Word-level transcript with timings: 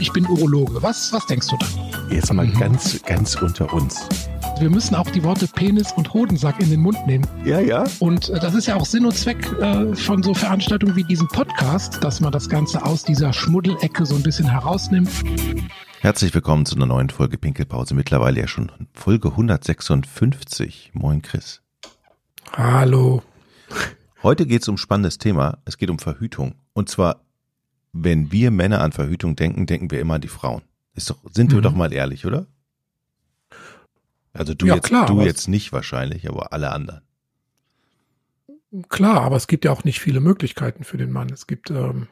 ich 0.00 0.12
bin 0.12 0.26
Urologe. 0.26 0.82
Was, 0.82 1.12
was 1.12 1.26
denkst 1.26 1.48
du 1.48 1.56
dann? 1.56 2.10
Jetzt 2.10 2.32
mal 2.32 2.46
mhm. 2.46 2.58
ganz, 2.58 3.02
ganz 3.02 3.34
unter 3.36 3.72
uns. 3.72 4.08
Wir 4.60 4.70
müssen 4.70 4.94
auch 4.94 5.10
die 5.10 5.22
Worte 5.22 5.46
Penis 5.46 5.92
und 5.92 6.12
Hodensack 6.12 6.60
in 6.60 6.70
den 6.70 6.80
Mund 6.80 6.98
nehmen. 7.06 7.26
Ja, 7.44 7.60
ja. 7.60 7.84
Und 7.98 8.28
äh, 8.28 8.40
das 8.40 8.54
ist 8.54 8.66
ja 8.66 8.76
auch 8.76 8.86
Sinn 8.86 9.04
und 9.04 9.16
Zweck 9.16 9.50
äh, 9.60 9.94
von 9.94 10.22
so 10.22 10.34
Veranstaltungen 10.34 10.96
wie 10.96 11.04
diesem 11.04 11.28
Podcast, 11.28 12.02
dass 12.02 12.20
man 12.20 12.32
das 12.32 12.48
Ganze 12.48 12.84
aus 12.84 13.04
dieser 13.04 13.32
Schmuddelecke 13.32 14.06
so 14.06 14.14
ein 14.14 14.22
bisschen 14.22 14.48
herausnimmt. 14.48 15.10
Herzlich 16.00 16.32
willkommen 16.34 16.64
zu 16.66 16.76
einer 16.76 16.86
neuen 16.86 17.10
Folge 17.10 17.38
Pinkelpause. 17.38 17.94
Mittlerweile 17.94 18.40
ja 18.40 18.48
schon 18.48 18.70
Folge 18.92 19.30
156. 19.30 20.90
Moin, 20.94 21.22
Chris. 21.22 21.60
Hallo. 22.52 23.22
Heute 24.22 24.46
geht 24.46 24.62
es 24.62 24.68
um 24.68 24.74
ein 24.74 24.78
spannendes 24.78 25.18
Thema. 25.18 25.58
Es 25.64 25.76
geht 25.76 25.90
um 25.90 25.98
Verhütung. 25.98 26.54
Und 26.72 26.88
zwar, 26.88 27.20
wenn 28.02 28.32
wir 28.32 28.50
Männer 28.50 28.80
an 28.80 28.92
Verhütung 28.92 29.36
denken, 29.36 29.66
denken 29.66 29.90
wir 29.90 30.00
immer 30.00 30.14
an 30.14 30.20
die 30.20 30.28
Frauen. 30.28 30.62
Ist 30.94 31.10
doch, 31.10 31.18
sind 31.32 31.50
wir 31.52 31.58
mhm. 31.58 31.62
doch 31.62 31.74
mal 31.74 31.92
ehrlich, 31.92 32.26
oder? 32.26 32.46
Also 34.32 34.54
du, 34.54 34.66
ja, 34.66 34.76
jetzt, 34.76 34.86
klar, 34.86 35.06
du 35.06 35.22
jetzt 35.22 35.48
nicht 35.48 35.72
wahrscheinlich, 35.72 36.28
aber 36.28 36.52
alle 36.52 36.70
anderen. 36.70 37.02
Klar, 38.88 39.22
aber 39.22 39.36
es 39.36 39.46
gibt 39.46 39.64
ja 39.64 39.72
auch 39.72 39.84
nicht 39.84 40.00
viele 40.00 40.20
Möglichkeiten 40.20 40.84
für 40.84 40.98
den 40.98 41.10
Mann. 41.10 41.30
Es 41.30 41.46
gibt 41.46 41.70
ähm, 41.70 42.06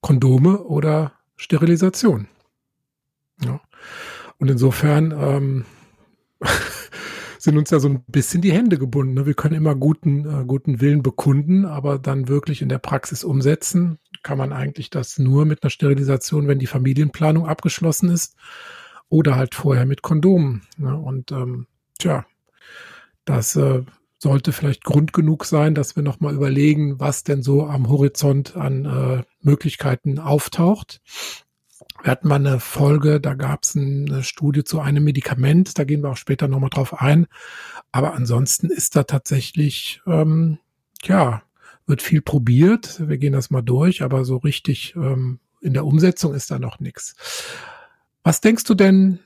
Kondome 0.00 0.62
oder 0.62 1.12
Sterilisation. 1.36 2.28
Ja. 3.42 3.60
Und 4.38 4.50
insofern 4.50 5.12
ähm, 5.12 5.64
sind 7.48 7.56
uns 7.56 7.70
ja 7.70 7.80
so 7.80 7.88
ein 7.88 8.04
bisschen 8.08 8.42
die 8.42 8.52
Hände 8.52 8.76
gebunden. 8.76 9.14
Ne? 9.14 9.24
Wir 9.24 9.32
können 9.32 9.54
immer 9.54 9.74
guten, 9.74 10.26
äh, 10.26 10.44
guten 10.44 10.82
Willen 10.82 11.02
bekunden, 11.02 11.64
aber 11.64 11.98
dann 11.98 12.28
wirklich 12.28 12.60
in 12.60 12.68
der 12.68 12.76
Praxis 12.78 13.24
umsetzen, 13.24 13.98
kann 14.22 14.36
man 14.36 14.52
eigentlich 14.52 14.90
das 14.90 15.18
nur 15.18 15.46
mit 15.46 15.62
einer 15.62 15.70
Sterilisation, 15.70 16.46
wenn 16.46 16.58
die 16.58 16.66
Familienplanung 16.66 17.46
abgeschlossen 17.46 18.10
ist 18.10 18.36
oder 19.08 19.36
halt 19.36 19.54
vorher 19.54 19.86
mit 19.86 20.02
Kondomen. 20.02 20.60
Ne? 20.76 20.94
Und 20.94 21.32
ähm, 21.32 21.68
tja, 21.98 22.26
das 23.24 23.56
äh, 23.56 23.82
sollte 24.18 24.52
vielleicht 24.52 24.84
Grund 24.84 25.14
genug 25.14 25.46
sein, 25.46 25.74
dass 25.74 25.96
wir 25.96 26.02
nochmal 26.02 26.34
überlegen, 26.34 27.00
was 27.00 27.24
denn 27.24 27.42
so 27.42 27.64
am 27.64 27.88
Horizont 27.88 28.56
an 28.58 28.84
äh, 28.84 29.22
Möglichkeiten 29.40 30.18
auftaucht. 30.18 31.00
Wir 32.02 32.12
hatten 32.12 32.28
mal 32.28 32.36
eine 32.36 32.60
Folge, 32.60 33.20
da 33.20 33.34
gab 33.34 33.64
es 33.64 33.76
eine 33.76 34.22
Studie 34.22 34.62
zu 34.62 34.80
einem 34.80 35.04
Medikament, 35.04 35.78
da 35.78 35.84
gehen 35.84 36.02
wir 36.02 36.10
auch 36.10 36.16
später 36.16 36.46
nochmal 36.46 36.70
drauf 36.70 37.00
ein. 37.00 37.26
Aber 37.90 38.14
ansonsten 38.14 38.70
ist 38.70 38.94
da 38.94 39.02
tatsächlich, 39.02 40.00
ähm, 40.06 40.58
ja, 41.02 41.42
wird 41.86 42.02
viel 42.02 42.22
probiert. 42.22 43.08
Wir 43.08 43.18
gehen 43.18 43.32
das 43.32 43.50
mal 43.50 43.62
durch, 43.62 44.02
aber 44.02 44.24
so 44.24 44.36
richtig 44.36 44.94
ähm, 44.94 45.40
in 45.60 45.72
der 45.72 45.84
Umsetzung 45.84 46.34
ist 46.34 46.50
da 46.50 46.58
noch 46.58 46.78
nichts. 46.78 47.16
Was 48.22 48.40
denkst 48.40 48.64
du 48.64 48.74
denn, 48.74 49.18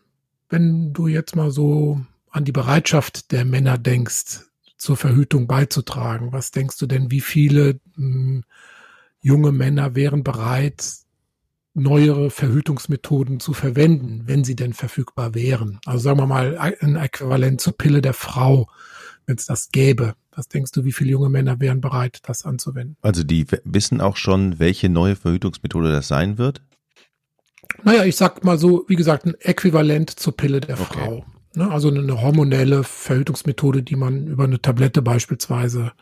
wenn 0.49 0.93
du 0.93 1.09
jetzt 1.09 1.37
mal 1.37 1.51
so 1.51 2.01
an 2.31 2.45
die 2.45 2.53
Bereitschaft 2.53 3.33
der 3.33 3.45
Männer 3.45 3.79
denkst, 3.79 4.47
zur 4.79 4.97
Verhütung 4.97 5.47
beizutragen? 5.47 6.33
Was 6.33 6.53
denkst 6.53 6.79
du 6.79 6.87
denn, 6.87 7.11
wie 7.11 7.21
viele 7.21 7.81
mh, 7.97 7.97
hm, 7.97 8.45
junge 9.21 9.53
Männer 9.53 9.95
wären 9.95 10.25
bereit, 10.25 11.02
neuere 11.75 12.31
Verhütungsmethoden 12.31 13.41
zu 13.41 13.53
verwenden, 13.55 14.23
wenn 14.27 14.45
sie 14.45 14.57
denn 14.57 14.73
verfügbar 14.73 15.35
wären. 15.35 15.81
Also 15.87 16.01
sagen 16.01 16.19
wir 16.19 16.27
mal 16.27 16.59
ein 16.59 16.97
Äquivalent 16.97 17.61
zur 17.61 17.77
Pille 17.77 18.03
der 18.03 18.15
Frau, 18.15 18.69
wenn 19.27 19.37
es 19.37 19.47
das 19.47 19.71
gäbe. 19.71 20.15
Was 20.35 20.49
denkst 20.49 20.73
du, 20.73 20.85
wie 20.85 20.93
viele 20.93 21.11
junge 21.11 21.29
Männer 21.29 21.61
wären 21.61 21.81
bereit, 21.81 22.21
das 22.25 22.45
anzuwenden? 22.45 22.97
Also 23.03 23.23
die 23.23 23.47
wissen 23.65 24.01
auch 24.01 24.17
schon, 24.17 24.59
welche 24.59 24.89
neue 24.89 25.17
Verhütungsmethode 25.17 25.91
das 25.91 26.09
sein 26.09 26.39
wird? 26.39 26.63
Naja, 27.85 28.05
ich 28.05 28.17
sag 28.17 28.45
mal 28.45 28.59
so, 28.59 28.85
wie 28.89 28.97
gesagt, 28.97 29.27
ein 29.27 29.35
Äquivalent 29.41 30.11
zur 30.11 30.37
Pille 30.37 30.61
der 30.61 30.79
okay. 30.79 30.99
Frau. 30.99 31.25
Ne? 31.55 31.71
Also 31.71 31.89
eine 31.89 32.21
hormonelle 32.21 32.85
Verhütungsmethode, 32.85 33.83
die 33.83 33.97
man 33.97 34.27
über 34.27 34.45
eine 34.45 34.61
Tablette 34.61 35.03
beispielsweise 35.03 35.93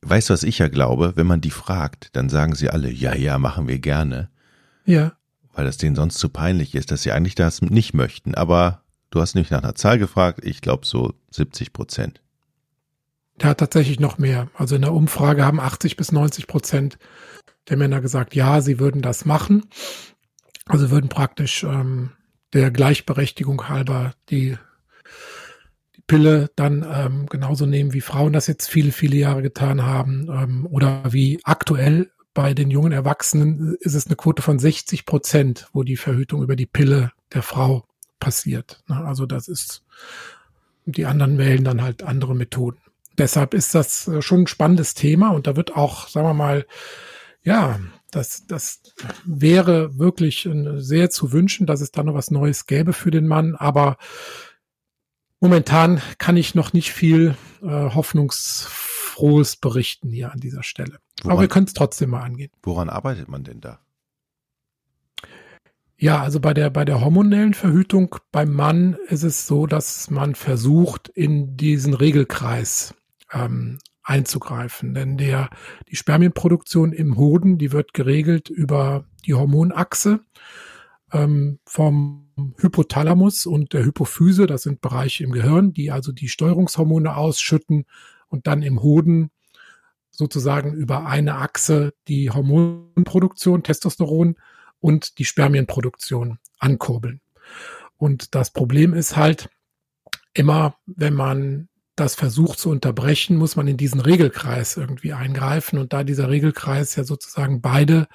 Weißt 0.00 0.30
du, 0.30 0.34
was 0.34 0.42
ich 0.42 0.58
ja 0.58 0.68
glaube? 0.68 1.12
Wenn 1.16 1.26
man 1.26 1.40
die 1.40 1.50
fragt, 1.50 2.14
dann 2.16 2.28
sagen 2.28 2.54
sie 2.54 2.70
alle, 2.70 2.90
ja, 2.90 3.14
ja, 3.14 3.38
machen 3.38 3.68
wir 3.68 3.78
gerne. 3.78 4.30
Ja. 4.84 5.12
Weil 5.54 5.64
das 5.64 5.76
denen 5.76 5.96
sonst 5.96 6.18
zu 6.18 6.28
peinlich 6.28 6.74
ist, 6.74 6.90
dass 6.90 7.02
sie 7.02 7.12
eigentlich 7.12 7.34
das 7.34 7.60
nicht 7.62 7.94
möchten. 7.94 8.34
Aber 8.34 8.82
du 9.10 9.20
hast 9.20 9.34
nicht 9.34 9.50
nach 9.50 9.62
einer 9.62 9.74
Zahl 9.74 9.98
gefragt. 9.98 10.40
Ich 10.42 10.60
glaube 10.60 10.86
so 10.86 11.14
70 11.30 11.72
Prozent. 11.72 12.20
Ja, 13.40 13.54
tatsächlich 13.54 14.00
noch 14.00 14.18
mehr. 14.18 14.48
Also 14.54 14.76
in 14.76 14.82
der 14.82 14.92
Umfrage 14.92 15.44
haben 15.44 15.60
80 15.60 15.96
bis 15.96 16.12
90 16.12 16.46
Prozent 16.46 16.98
der 17.68 17.76
Männer 17.76 18.00
gesagt, 18.00 18.34
ja, 18.34 18.60
sie 18.60 18.78
würden 18.78 19.02
das 19.02 19.24
machen. 19.24 19.64
Also 20.66 20.90
würden 20.90 21.08
praktisch 21.08 21.64
ähm, 21.64 22.12
der 22.52 22.70
Gleichberechtigung 22.70 23.68
halber 23.68 24.14
die, 24.30 24.56
die 25.96 26.02
Pille 26.06 26.50
dann 26.56 26.86
ähm, 26.88 27.26
genauso 27.26 27.66
nehmen, 27.66 27.92
wie 27.92 28.00
Frauen 28.00 28.32
das 28.32 28.46
jetzt 28.46 28.68
viele, 28.68 28.92
viele 28.92 29.16
Jahre 29.16 29.42
getan 29.42 29.82
haben 29.82 30.28
ähm, 30.28 30.66
oder 30.66 31.12
wie 31.12 31.40
aktuell 31.44 32.10
bei 32.34 32.54
den 32.54 32.70
jungen 32.70 32.92
Erwachsenen 32.92 33.76
ist 33.80 33.94
es 33.94 34.06
eine 34.06 34.16
Quote 34.16 34.42
von 34.42 34.58
60 34.58 35.04
Prozent, 35.04 35.68
wo 35.72 35.82
die 35.82 35.96
Verhütung 35.96 36.42
über 36.42 36.56
die 36.56 36.66
Pille 36.66 37.12
der 37.32 37.42
Frau 37.42 37.86
passiert. 38.20 38.82
Also 38.86 39.26
das 39.26 39.48
ist, 39.48 39.84
die 40.86 41.06
anderen 41.06 41.38
wählen 41.38 41.64
dann 41.64 41.82
halt 41.82 42.02
andere 42.02 42.34
Methoden. 42.34 42.78
Deshalb 43.18 43.52
ist 43.52 43.74
das 43.74 44.08
äh, 44.08 44.22
schon 44.22 44.42
ein 44.42 44.46
spannendes 44.46 44.94
Thema 44.94 45.30
und 45.30 45.46
da 45.46 45.56
wird 45.56 45.76
auch, 45.76 46.08
sagen 46.08 46.26
wir 46.26 46.34
mal, 46.34 46.66
ja, 47.42 47.80
das, 48.10 48.46
das 48.46 48.80
wäre 49.24 49.98
wirklich 49.98 50.48
sehr 50.76 51.10
zu 51.10 51.32
wünschen, 51.32 51.66
dass 51.66 51.80
es 51.80 51.90
da 51.90 52.02
noch 52.02 52.14
was 52.14 52.30
Neues 52.30 52.66
gäbe 52.66 52.92
für 52.92 53.10
den 53.10 53.26
Mann, 53.26 53.56
aber 53.56 53.96
momentan 55.40 56.00
kann 56.18 56.36
ich 56.36 56.54
noch 56.54 56.72
nicht 56.72 56.92
viel 56.92 57.36
äh, 57.62 57.66
hoffnungsfrohes 59.12 59.56
berichten 59.56 60.10
hier 60.10 60.32
an 60.32 60.40
dieser 60.40 60.62
Stelle. 60.62 60.98
Woran, 61.22 61.32
Aber 61.32 61.40
wir 61.42 61.48
können 61.48 61.66
es 61.66 61.74
trotzdem 61.74 62.10
mal 62.10 62.22
angehen. 62.22 62.50
Woran 62.62 62.88
arbeitet 62.88 63.28
man 63.28 63.44
denn 63.44 63.60
da? 63.60 63.80
Ja, 65.96 66.20
also 66.20 66.40
bei 66.40 66.52
der, 66.52 66.70
bei 66.70 66.84
der 66.84 67.00
hormonellen 67.00 67.54
Verhütung 67.54 68.16
beim 68.32 68.52
Mann 68.52 68.96
ist 69.06 69.22
es 69.22 69.46
so, 69.46 69.66
dass 69.66 70.10
man 70.10 70.34
versucht, 70.34 71.08
in 71.08 71.56
diesen 71.56 71.94
Regelkreis 71.94 72.94
ähm, 73.32 73.78
einzugreifen. 74.02 74.94
Denn 74.94 75.16
der, 75.16 75.48
die 75.88 75.96
Spermienproduktion 75.96 76.92
im 76.92 77.16
Hoden, 77.16 77.56
die 77.56 77.70
wird 77.70 77.94
geregelt 77.94 78.50
über 78.50 79.04
die 79.24 79.34
Hormonachse 79.34 80.20
ähm, 81.12 81.60
vom 81.64 82.32
Hypothalamus 82.58 83.46
und 83.46 83.72
der 83.72 83.84
Hypophyse. 83.84 84.48
Das 84.48 84.62
sind 84.62 84.80
Bereiche 84.80 85.22
im 85.22 85.30
Gehirn, 85.30 85.72
die 85.72 85.92
also 85.92 86.10
die 86.10 86.28
Steuerungshormone 86.28 87.14
ausschütten 87.14 87.84
und 88.32 88.46
dann 88.46 88.62
im 88.62 88.82
Hoden 88.82 89.30
sozusagen 90.10 90.72
über 90.72 91.06
eine 91.06 91.36
Achse 91.36 91.92
die 92.08 92.30
Hormonproduktion, 92.30 93.62
Testosteron 93.62 94.36
und 94.80 95.18
die 95.18 95.24
Spermienproduktion 95.24 96.38
ankurbeln. 96.58 97.20
Und 97.96 98.34
das 98.34 98.50
Problem 98.50 98.94
ist 98.94 99.16
halt, 99.16 99.48
immer 100.34 100.76
wenn 100.86 101.14
man 101.14 101.68
das 101.94 102.14
versucht 102.14 102.58
zu 102.58 102.70
unterbrechen, 102.70 103.36
muss 103.36 103.54
man 103.54 103.68
in 103.68 103.76
diesen 103.76 104.00
Regelkreis 104.00 104.76
irgendwie 104.76 105.12
eingreifen. 105.12 105.78
Und 105.78 105.92
da 105.92 106.04
dieser 106.04 106.30
Regelkreis 106.30 106.96
ja 106.96 107.04
sozusagen 107.04 107.60
beide 107.60 108.08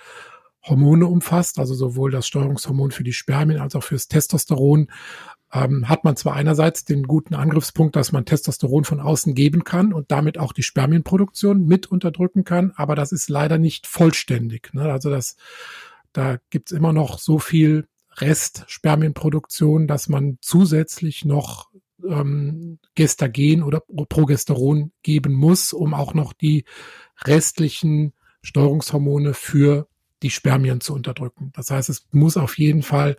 Hormone 0.64 1.06
umfasst, 1.06 1.60
also 1.60 1.76
sowohl 1.76 2.12
das 2.12 2.28
Steuerungshormon 2.28 2.92
für 2.92 3.04
die 3.04 3.14
Spermien 3.14 3.62
als 3.62 3.76
auch 3.76 3.84
fürs 3.84 4.08
Testosteron, 4.08 4.92
ähm, 5.54 5.88
hat 5.88 6.04
man 6.04 6.16
zwar 6.16 6.34
einerseits 6.34 6.84
den 6.84 7.04
guten 7.04 7.34
Angriffspunkt, 7.34 7.96
dass 7.96 8.12
man 8.12 8.26
Testosteron 8.26 8.84
von 8.84 9.00
außen 9.00 9.34
geben 9.34 9.64
kann 9.64 9.94
und 9.94 10.12
damit 10.12 10.38
auch 10.38 10.52
die 10.52 10.64
Spermienproduktion 10.64 11.66
mit 11.66 11.88
unterdrücken 11.88 12.44
kann, 12.44 12.74
aber 12.76 12.96
das 12.96 13.12
ist 13.12 13.30
leider 13.30 13.58
nicht 13.58 13.88
vollständig. 13.88 14.74
Ne? 14.74 14.92
Also 14.92 15.10
das, 15.10 15.38
da 16.12 16.38
gibt's 16.50 16.72
immer 16.72 16.94
noch 16.94 17.20
so 17.20 17.40
viel 17.40 17.88
Restspermienproduktion, 18.18 19.88
dass 19.88 20.10
man 20.10 20.38
zusätzlich 20.42 21.24
noch 21.24 21.70
ähm, 22.06 22.80
Gestagen 22.96 23.64
oder 23.64 23.82
Progesteron 24.10 24.92
geben 25.04 25.34
muss, 25.34 25.72
um 25.72 25.94
auch 25.94 26.14
noch 26.14 26.34
die 26.34 26.66
restlichen 27.24 28.14
Steuerungshormone 28.42 29.34
für 29.34 29.88
die 30.24 30.30
Spermien 30.30 30.82
zu 30.82 30.94
unterdrücken. 30.94 31.52
Das 31.54 31.70
heißt, 31.70 31.90
es 31.90 32.08
muss 32.12 32.38
auf 32.38 32.58
jeden 32.58 32.82
Fall 32.82 33.18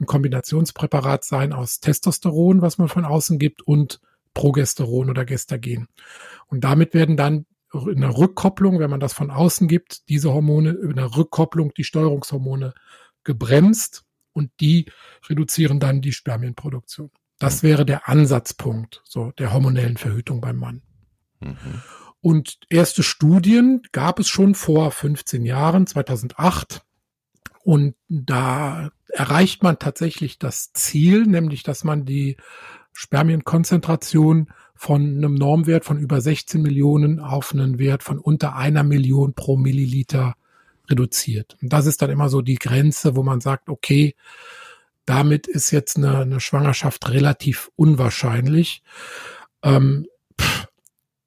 ein 0.00 0.06
Kombinationspräparat 0.06 1.24
sein 1.24 1.52
aus 1.52 1.80
Testosteron, 1.80 2.62
was 2.62 2.78
man 2.78 2.88
von 2.88 3.04
außen 3.04 3.38
gibt, 3.38 3.62
und 3.62 4.00
Progesteron 4.34 5.10
oder 5.10 5.24
Gestagen. 5.24 5.88
Und 6.46 6.64
damit 6.64 6.94
werden 6.94 7.16
dann 7.16 7.46
in 7.72 8.00
der 8.00 8.16
Rückkopplung, 8.16 8.78
wenn 8.78 8.90
man 8.90 9.00
das 9.00 9.12
von 9.12 9.30
außen 9.30 9.68
gibt, 9.68 10.08
diese 10.08 10.32
Hormone 10.32 10.70
in 10.70 10.96
der 10.96 11.16
Rückkopplung 11.16 11.72
die 11.74 11.84
Steuerungshormone 11.84 12.74
gebremst 13.22 14.04
und 14.32 14.50
die 14.60 14.86
reduzieren 15.28 15.78
dann 15.78 16.00
die 16.00 16.12
Spermienproduktion. 16.12 17.10
Das 17.38 17.62
wäre 17.62 17.86
der 17.86 18.08
Ansatzpunkt 18.08 19.02
so 19.04 19.32
der 19.32 19.52
hormonellen 19.52 19.96
Verhütung 19.96 20.40
beim 20.40 20.56
Mann. 20.56 20.82
Mhm. 21.40 21.82
Und 22.20 22.58
erste 22.68 23.02
Studien 23.02 23.82
gab 23.92 24.18
es 24.18 24.28
schon 24.28 24.54
vor 24.54 24.90
15 24.90 25.44
Jahren, 25.44 25.86
2008. 25.86 26.82
Und 27.62 27.94
da 28.08 28.90
erreicht 29.12 29.62
man 29.62 29.78
tatsächlich 29.78 30.38
das 30.38 30.72
Ziel, 30.72 31.26
nämlich 31.26 31.62
dass 31.62 31.84
man 31.84 32.04
die 32.04 32.36
Spermienkonzentration 32.92 34.50
von 34.74 35.02
einem 35.02 35.34
Normwert 35.34 35.84
von 35.84 35.98
über 35.98 36.20
16 36.20 36.60
Millionen 36.62 37.20
auf 37.20 37.52
einen 37.52 37.78
Wert 37.78 38.02
von 38.02 38.18
unter 38.18 38.56
einer 38.56 38.82
Million 38.82 39.34
pro 39.34 39.56
Milliliter 39.56 40.34
reduziert. 40.88 41.56
Und 41.62 41.72
das 41.72 41.86
ist 41.86 42.02
dann 42.02 42.10
immer 42.10 42.28
so 42.28 42.42
die 42.42 42.56
Grenze, 42.56 43.16
wo 43.16 43.22
man 43.22 43.40
sagt, 43.40 43.68
okay, 43.68 44.14
damit 45.04 45.46
ist 45.46 45.70
jetzt 45.70 45.96
eine, 45.96 46.18
eine 46.18 46.40
Schwangerschaft 46.40 47.08
relativ 47.10 47.70
unwahrscheinlich. 47.76 48.82
Ähm, 49.62 50.06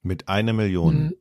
Mit 0.01 0.27
einer 0.27 0.53
Million. 0.53 1.13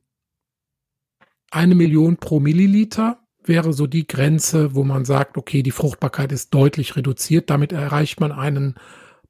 Eine 1.51 1.75
Million 1.75 2.17
pro 2.17 2.39
Milliliter 2.39 3.22
wäre 3.47 3.73
so 3.73 3.87
die 3.87 4.07
Grenze, 4.07 4.75
wo 4.75 4.83
man 4.83 5.05
sagt, 5.05 5.37
okay, 5.37 5.63
die 5.63 5.71
Fruchtbarkeit 5.71 6.31
ist 6.31 6.53
deutlich 6.53 6.95
reduziert. 6.95 7.49
Damit 7.49 7.71
erreicht 7.71 8.19
man 8.19 8.31
einen 8.31 8.75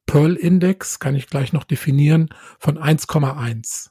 Pearl-Index, 0.05 0.99
kann 0.99 1.15
ich 1.15 1.27
gleich 1.27 1.53
noch 1.53 1.63
definieren, 1.63 2.29
von 2.59 2.77
1,1. 2.77 3.89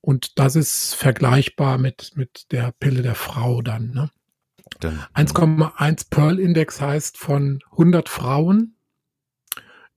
Und 0.00 0.38
das 0.38 0.56
ist 0.56 0.94
vergleichbar 0.94 1.78
mit, 1.78 2.12
mit 2.14 2.52
der 2.52 2.72
Pille 2.72 3.02
der 3.02 3.14
Frau 3.16 3.62
dann. 3.62 3.90
Ne? 3.90 4.10
1,1 5.14 6.06
Pearl-Index 6.10 6.80
heißt 6.80 7.18
von 7.18 7.60
100 7.72 8.08
Frauen, 8.08 8.76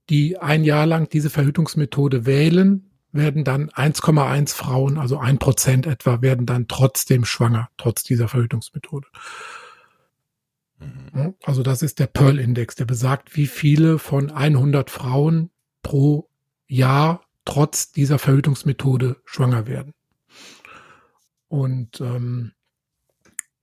die 0.10 0.38
ein 0.38 0.64
Jahr 0.64 0.86
lang 0.86 1.10
diese 1.10 1.30
Verhütungsmethode 1.30 2.26
wählen, 2.26 2.89
werden 3.12 3.44
dann 3.44 3.70
1,1 3.70 4.54
Frauen, 4.54 4.98
also 4.98 5.18
ein 5.18 5.40
Prozent 5.40 5.88
etwa, 5.88 6.22
werden 6.22 6.46
dann 6.46 6.68
trotzdem 6.68 7.26
schwanger, 7.26 7.70
trotz 7.78 8.04
dieser 8.04 8.28
Verhütungsmethode. 8.28 9.08
Mhm. 10.80 11.36
Also 11.44 11.64
das 11.64 11.82
ist 11.82 12.00
der 12.00 12.08
Pearl-Index, 12.08 12.76
der 12.76 12.86
besagt, 12.86 13.36
wie 13.36 13.48
viele 13.48 14.00
von 14.00 14.32
100 14.32 14.90
Frauen 14.90 15.50
pro 15.82 16.30
Jahr 16.68 17.24
trotz 17.46 17.92
dieser 17.92 18.20
Verhütungsmethode 18.20 19.18
schwanger 19.26 19.66
werden. 19.68 19.94
Und 21.48 22.00
ähm, 22.00 22.52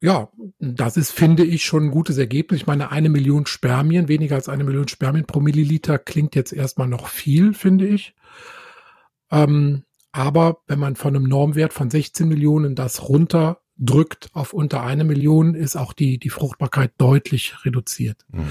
ja, 0.01 0.29
das 0.59 0.97
ist, 0.97 1.13
finde 1.13 1.45
ich, 1.45 1.65
schon 1.65 1.85
ein 1.85 1.91
gutes 1.91 2.19
Ergebnis. 2.19 2.61
Ich 2.61 2.67
meine, 2.67 2.91
eine 2.91 3.09
Million 3.09 3.47
Spermien, 3.47 4.09
weniger 4.09 4.35
als 4.35 4.49
eine 4.49 4.65
Million 4.65 4.89
Spermien 4.89 5.25
pro 5.25 5.41
Milliliter 5.41 5.99
klingt 5.99 6.35
jetzt 6.35 6.53
erstmal 6.53 6.89
noch 6.89 7.09
viel, 7.09 7.55
finde 7.55 7.87
ich. 7.87 8.15
Ähm, 9.31 9.85
aber 10.13 10.59
wenn 10.67 10.79
man 10.79 10.97
von 10.97 11.15
einem 11.15 11.25
Normwert 11.25 11.73
von 11.73 11.91
16 11.91 12.27
Millionen 12.27 12.75
das 12.75 13.09
runterdrückt 13.09 14.31
auf 14.33 14.53
unter 14.53 14.83
eine 14.83 15.05
Million, 15.05 15.55
ist 15.55 15.77
auch 15.77 15.93
die, 15.93 16.19
die 16.19 16.31
Fruchtbarkeit 16.31 16.93
deutlich 16.99 17.55
reduziert. 17.65 18.25
Mhm. 18.33 18.49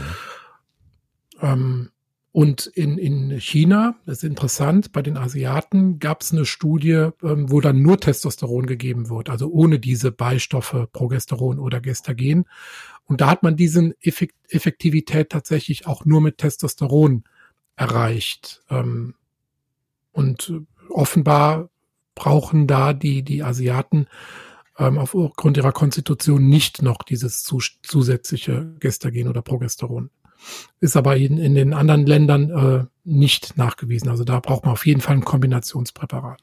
Ähm, 1.42 1.89
und 2.36 2.66
in, 2.68 2.98
in 2.98 3.39
China, 3.39 3.95
das 4.06 4.18
ist 4.18 4.25
interessant, 4.25 4.92
bei 4.92 5.01
den 5.01 5.16
Asiaten 5.16 6.00
gab 6.00 6.22
es 6.22 6.33
eine 6.33 6.45
Studie, 6.45 7.07
ähm, 7.24 7.50
wo 7.50 7.62
dann 7.62 7.81
nur 7.81 7.98
Testosteron 7.98 8.66
gegeben 8.66 9.07
wird, 9.10 9.30
also 9.30 9.50
ohne 9.50 9.80
diese 9.80 10.12
Beistoffe 10.12 10.89
Progesteron 10.92 11.60
oder 11.60 11.80
Gestagen. 11.80 12.44
Und 13.06 13.22
da 13.22 13.30
hat 13.30 13.42
man 13.42 13.56
diesen 13.56 13.94
Effekt 14.01 14.36
Effektivität 14.50 15.30
tatsächlich 15.30 15.88
auch 15.88 16.04
nur 16.04 16.19
mit 16.19 16.38
Testosteron 16.38 17.24
erreicht. 17.77 18.62
Ähm, 18.69 19.16
und 20.16 20.54
offenbar 20.90 21.70
brauchen 22.16 22.68
da 22.68 22.94
die, 22.94 23.24
die 23.24 23.44
Asiaten 23.44 24.08
ähm, 24.78 24.98
aufgrund 24.98 25.58
ihrer 25.58 25.72
Konstitution 25.72 26.48
nicht 26.48 26.82
noch 26.82 27.04
dieses 27.04 27.44
zusätzliche 27.44 28.76
Gestagen 28.80 29.28
oder 29.28 29.42
Progesteron 29.42 30.10
ist 30.80 30.96
aber 30.98 31.18
in, 31.18 31.38
in 31.38 31.56
den 31.56 31.74
anderen 31.74 32.06
Ländern 32.06 32.50
äh, 32.50 32.86
nicht 33.04 33.58
nachgewiesen. 33.58 34.10
Also 34.10 34.24
da 34.24 34.40
braucht 34.40 34.64
man 34.64 34.74
auf 34.74 34.86
jeden 34.86 35.02
Fall 35.02 35.16
ein 35.16 35.26
Kombinationspräparat. 35.26 36.42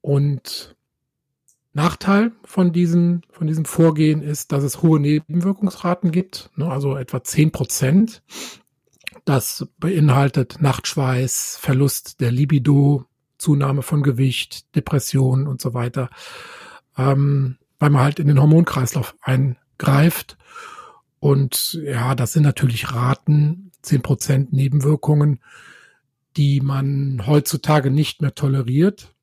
Und 0.00 0.76
Nachteil 1.72 2.32
von 2.44 2.72
diesem, 2.72 3.22
von 3.30 3.46
diesem 3.46 3.64
Vorgehen 3.64 4.22
ist, 4.22 4.52
dass 4.52 4.64
es 4.64 4.82
hohe 4.82 5.00
Nebenwirkungsraten 5.00 6.10
gibt, 6.10 6.50
ne, 6.56 6.70
also 6.70 6.96
etwa 6.96 7.22
zehn 7.22 7.52
Prozent. 7.52 8.22
Das 9.28 9.68
beinhaltet 9.78 10.62
Nachtschweiß, 10.62 11.58
Verlust 11.60 12.22
der 12.22 12.32
Libido, 12.32 13.04
Zunahme 13.36 13.82
von 13.82 14.02
Gewicht, 14.02 14.74
Depression 14.74 15.46
und 15.46 15.60
so 15.60 15.74
weiter, 15.74 16.08
ähm, 16.96 17.58
weil 17.78 17.90
man 17.90 18.02
halt 18.02 18.20
in 18.20 18.28
den 18.28 18.40
Hormonkreislauf 18.40 19.14
eingreift 19.20 20.38
und 21.20 21.78
ja, 21.84 22.14
das 22.14 22.32
sind 22.32 22.42
natürlich 22.42 22.94
Raten, 22.94 23.70
zehn 23.82 24.00
Prozent 24.00 24.54
Nebenwirkungen, 24.54 25.40
die 26.38 26.62
man 26.62 27.26
heutzutage 27.26 27.90
nicht 27.90 28.22
mehr 28.22 28.34
toleriert. 28.34 29.14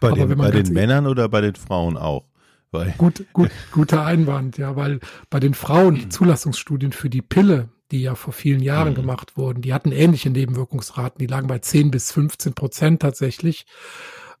Bei 0.00 0.10
den, 0.10 0.36
bei 0.38 0.50
den 0.50 0.72
Männern 0.72 1.06
oder 1.06 1.28
bei 1.28 1.40
den 1.40 1.54
Frauen 1.54 1.96
auch? 1.96 2.24
Weil 2.72 2.94
gut, 2.98 3.26
gut, 3.32 3.50
guter 3.70 4.04
Einwand, 4.04 4.58
ja, 4.58 4.74
weil 4.74 4.98
bei 5.28 5.38
den 5.38 5.54
Frauen 5.54 5.94
die 5.94 6.08
Zulassungsstudien 6.08 6.90
für 6.92 7.10
die 7.10 7.22
Pille, 7.22 7.68
die 7.90 8.02
ja 8.02 8.14
vor 8.14 8.32
vielen 8.32 8.60
Jahren 8.60 8.90
mhm. 8.90 8.96
gemacht 8.96 9.36
wurden, 9.36 9.62
die 9.62 9.74
hatten 9.74 9.92
ähnliche 9.92 10.30
Nebenwirkungsraten, 10.30 11.18
die 11.18 11.26
lagen 11.26 11.46
bei 11.46 11.58
10 11.58 11.90
bis 11.90 12.12
15 12.12 12.54
Prozent 12.54 13.02
tatsächlich. 13.02 13.66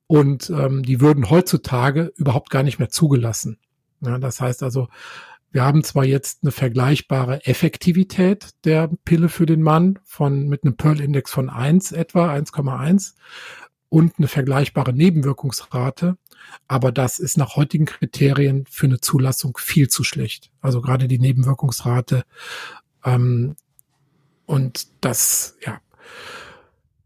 Und 0.06 0.50
ähm, 0.50 0.82
die 0.82 1.00
würden 1.00 1.30
heutzutage 1.30 2.12
überhaupt 2.16 2.50
gar 2.50 2.64
nicht 2.64 2.80
mehr 2.80 2.88
zugelassen. 2.88 3.58
Ja, 4.00 4.18
das 4.18 4.40
heißt 4.40 4.62
also, 4.62 4.88
wir 5.52 5.62
haben 5.62 5.82
zwar 5.82 6.04
jetzt 6.04 6.42
eine 6.42 6.52
vergleichbare 6.52 7.44
Effektivität 7.44 8.50
der 8.64 8.88
Pille 9.04 9.28
für 9.28 9.46
den 9.46 9.62
Mann 9.62 9.98
von, 10.04 10.48
mit 10.48 10.64
einem 10.64 10.76
Pearl-Index 10.76 11.30
von 11.30 11.50
1 11.50 11.92
etwa, 11.92 12.32
1,1 12.32 13.14
und 13.88 14.14
eine 14.18 14.28
vergleichbare 14.28 14.92
Nebenwirkungsrate. 14.92 16.16
Aber 16.68 16.92
das 16.92 17.18
ist 17.18 17.36
nach 17.36 17.56
heutigen 17.56 17.84
Kriterien 17.84 18.64
für 18.70 18.86
eine 18.86 19.00
Zulassung 19.00 19.58
viel 19.58 19.88
zu 19.88 20.04
schlecht. 20.04 20.50
Also 20.60 20.80
gerade 20.80 21.08
die 21.08 21.18
Nebenwirkungsrate. 21.18 22.24
Ähm, 23.04 23.56
und 24.46 24.88
das, 25.00 25.56
ja. 25.64 25.80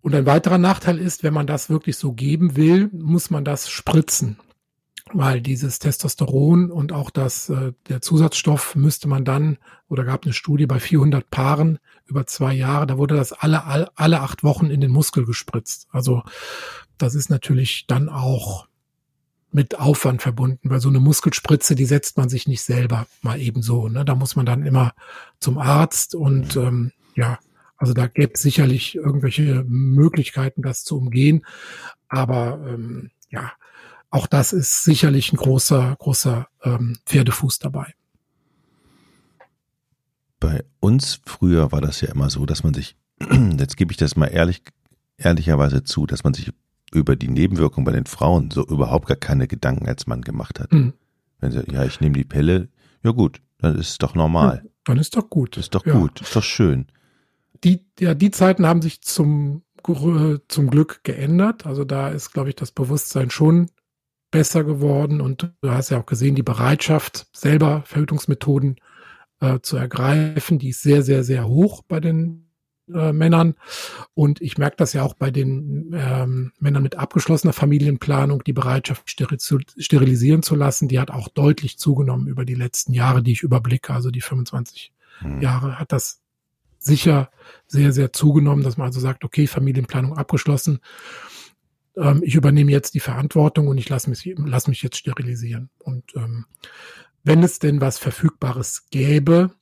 Und 0.01 0.15
ein 0.15 0.27
weiterer 0.27 0.59
Nachteil 0.59 0.99
ist, 0.99 1.23
wenn 1.23 1.35
man 1.35 1.47
das 1.47 1.71
wirklich 1.71 1.97
so 1.97 2.13
geben 2.13 2.57
will, 2.57 2.91
muss 2.93 3.31
man 3.31 3.45
das 3.45 3.71
spritzen 3.71 4.39
weil 5.13 5.41
dieses 5.41 5.79
Testosteron 5.79 6.71
und 6.71 6.93
auch 6.93 7.11
das, 7.11 7.49
äh, 7.49 7.73
der 7.89 8.01
Zusatzstoff 8.01 8.75
müsste 8.75 9.09
man 9.09 9.25
dann, 9.25 9.59
oder 9.89 10.05
gab 10.05 10.25
eine 10.25 10.33
Studie 10.33 10.67
bei 10.67 10.81
400 10.81 11.29
Paaren 11.31 11.79
über 12.07 12.27
zwei 12.27 12.55
Jahre, 12.55 12.87
da 12.87 12.99
wurde 12.99 13.17
das 13.17 13.33
alle, 13.33 13.65
alle, 13.65 13.91
alle 13.97 14.21
acht 14.21 14.43
Wochen 14.43 14.67
in 14.67 14.81
den 14.81 14.91
Muskel 14.91 15.25
gespritzt. 15.25 15.89
Also 15.91 16.23
das 16.99 17.15
ist 17.15 17.29
natürlich 17.29 17.87
dann 17.87 18.09
auch 18.09 18.67
mit 19.55 19.79
Aufwand 19.79 20.21
verbunden, 20.21 20.69
weil 20.69 20.81
so 20.81 20.89
eine 20.89 20.99
Muskelspritze, 20.99 21.77
die 21.77 21.85
setzt 21.85 22.17
man 22.17 22.29
sich 22.29 22.49
nicht 22.49 22.63
selber 22.63 23.07
mal 23.23 23.41
eben 23.41 23.63
so. 23.63 23.89
Ne? 23.89 24.05
Da 24.05 24.17
muss 24.17 24.35
man 24.35 24.45
dann 24.45 24.67
immer 24.67 24.95
zum 25.39 25.59
Arzt 25.59 26.17
und 26.17 26.57
ähm, 26.57 26.91
ja, 27.15 27.39
also 27.77 27.95
da 27.95 28.09
gäbe 28.09 28.33
es 28.35 28.43
sicherlich 28.43 28.97
irgendwelche 28.97 29.65
Möglichkeiten, 29.69 30.61
das 30.61 30.83
zu 30.83 30.99
umgehen. 30.99 31.47
Aber 32.09 32.59
ähm, 32.69 33.13
ja, 33.31 33.53
auch 34.11 34.27
das 34.27 34.53
ist 34.53 34.83
sicherlich 34.83 35.33
ein 35.33 35.37
großer, 35.37 35.97
großer 36.01 36.49
ähm, 36.65 36.99
Pferdefuß 37.07 37.61
dabei. 37.61 37.95
Bei 40.41 40.65
uns 40.81 41.21
früher 41.25 41.71
war 41.71 41.81
das 41.81 42.01
ja 42.01 42.11
immer 42.11 42.29
so, 42.29 42.45
dass 42.45 42.65
man 42.65 42.75
sich, 42.75 42.97
jetzt 43.57 43.77
gebe 43.77 43.93
ich 43.93 43.99
das 43.99 44.17
mal 44.17 44.27
ehrlich, 44.27 44.63
ehrlicherweise 45.17 45.85
zu, 45.85 46.07
dass 46.07 46.25
man 46.25 46.35
sich 46.35 46.53
über 46.95 47.17
die 47.17 47.29
Nebenwirkung 47.29 47.85
bei 47.85 47.93
den 47.93 48.07
Frauen 48.07 48.51
so 48.51 48.65
überhaupt 48.65 49.09
gar 49.09 49.17
keine 49.17 49.47
Gedanken 49.47 49.87
als 49.87 50.07
Mann 50.07 50.23
gemacht 50.23 50.61
hat. 50.61 50.73
Mhm. 50.73 50.95
Wenn 51.41 51.51
sie, 51.51 51.65
ja, 51.71 51.85
ich 51.85 52.01
nehme 52.01 52.17
die 52.17 52.25
Pille, 52.25 52.69
ja 53.03 53.11
gut, 53.11 53.43
dann 53.59 53.77
ist 53.77 53.91
es 53.91 53.99
doch 53.99 54.15
normal. 54.15 54.63
Ja, 54.65 54.71
dann 54.85 54.99
ist 54.99 55.17
doch 55.17 55.29
gut. 55.29 55.57
Ist 55.57 55.75
doch 55.75 55.85
ja. 55.85 55.99
gut, 55.99 56.21
ist 56.21 56.35
doch 56.35 56.43
schön. 56.43 56.87
Die, 57.65 57.85
ja, 57.99 58.15
die 58.15 58.31
Zeiten 58.31 58.67
haben 58.67 58.83
sich 58.83 59.03
zum, 59.03 59.63
zum 60.49 60.71
Glück 60.71 61.01
geändert. 61.03 61.67
Also 61.67 61.85
da 61.85 62.09
ist, 62.09 62.33
glaube 62.33 62.51
ich, 62.51 62.57
das 62.57 62.73
Bewusstsein 62.73 63.31
schon 63.31 63.71
besser 64.31 64.65
geworden 64.65 65.21
und 65.21 65.53
du 65.61 65.71
hast 65.71 65.91
ja 65.91 66.01
auch 66.01 66.07
gesehen, 66.07 66.35
die 66.35 66.43
Bereitschaft, 66.43 67.29
selber 67.33 67.83
Verhütungsmethoden 67.87 68.77
äh, 69.41 69.61
zu 69.61 69.77
ergreifen, 69.77 70.59
die 70.59 70.71
ist 70.71 70.83
sehr, 70.83 71.03
sehr, 71.03 71.23
sehr 71.23 71.47
hoch 71.47 71.83
bei 71.87 72.01
den 72.01 72.44
äh, 72.93 73.13
Männern. 73.13 73.55
Und 74.15 74.41
ich 74.41 74.59
merke 74.59 74.77
das 74.77 74.93
ja 74.93 75.03
auch 75.03 75.15
bei 75.15 75.31
den 75.31 75.95
ähm, 75.95 76.53
Männern 76.59 76.83
mit 76.83 76.97
abgeschlossener 76.97 77.53
Familienplanung, 77.53 78.45
die 78.45 78.53
Bereitschaft, 78.53 79.11
steri 79.11 79.39
zu, 79.39 79.59
sterilisieren 79.79 80.43
zu 80.43 80.55
lassen, 80.55 80.89
die 80.89 81.01
hat 81.01 81.11
auch 81.11 81.29
deutlich 81.29 81.79
zugenommen 81.79 82.27
über 82.27 82.45
die 82.45 82.55
letzten 82.55 82.93
Jahre, 82.93 83.23
die 83.23 83.33
ich 83.33 83.43
überblicke, 83.43 83.93
also 83.93 84.11
die 84.11 84.21
25 84.21 84.93
hm. 85.21 85.41
Jahre 85.41 85.79
hat 85.79 85.93
das 85.93 86.21
sicher 86.79 87.31
sehr, 87.67 87.93
sehr 87.93 88.13
zugenommen, 88.13 88.63
dass 88.63 88.77
man 88.77 88.89
also 88.89 89.01
sagt, 89.01 89.25
okay, 89.25 89.47
Familienplanung 89.47 90.17
abgeschlossen 90.17 90.81
ähm, 91.97 92.23
ich 92.25 92.35
übernehme 92.35 92.71
jetzt 92.71 92.95
die 92.95 93.01
Verantwortung 93.01 93.69
und 93.69 93.79
ich 93.79 93.89
lasse 93.89 94.11
mich, 94.11 94.35
lass 94.37 94.69
mich 94.69 94.83
jetzt 94.83 94.97
sterilisieren. 94.97 95.71
Und 95.79 96.05
ähm, 96.17 96.47
wenn 97.23 97.43
es 97.43 97.59
denn 97.59 97.81
was 97.81 97.99
Verfügbares 97.99 98.89
gäbe, 98.91 99.53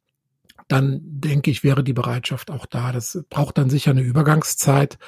dann 0.72 1.00
denke 1.02 1.50
ich, 1.50 1.62
wäre 1.62 1.84
die 1.84 1.92
Bereitschaft 1.92 2.50
auch 2.50 2.66
da. 2.66 2.92
Das 2.92 3.22
braucht 3.28 3.58
dann 3.58 3.70
sicher 3.70 3.90
eine 3.90 4.02
Übergangszeit. 4.02 4.98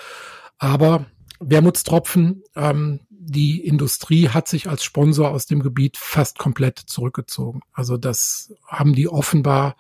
Aber 0.58 1.06
Wermutstropfen, 1.40 2.42
ähm, 2.54 3.00
die 3.08 3.64
Industrie 3.64 4.28
hat 4.28 4.48
sich 4.48 4.68
als 4.68 4.84
Sponsor 4.84 5.30
aus 5.30 5.46
dem 5.46 5.62
Gebiet 5.62 5.96
fast 5.96 6.38
komplett 6.38 6.78
zurückgezogen. 6.78 7.62
Also 7.72 7.96
das 7.96 8.52
haben 8.66 8.94
die 8.94 9.08
offenbar 9.08 9.76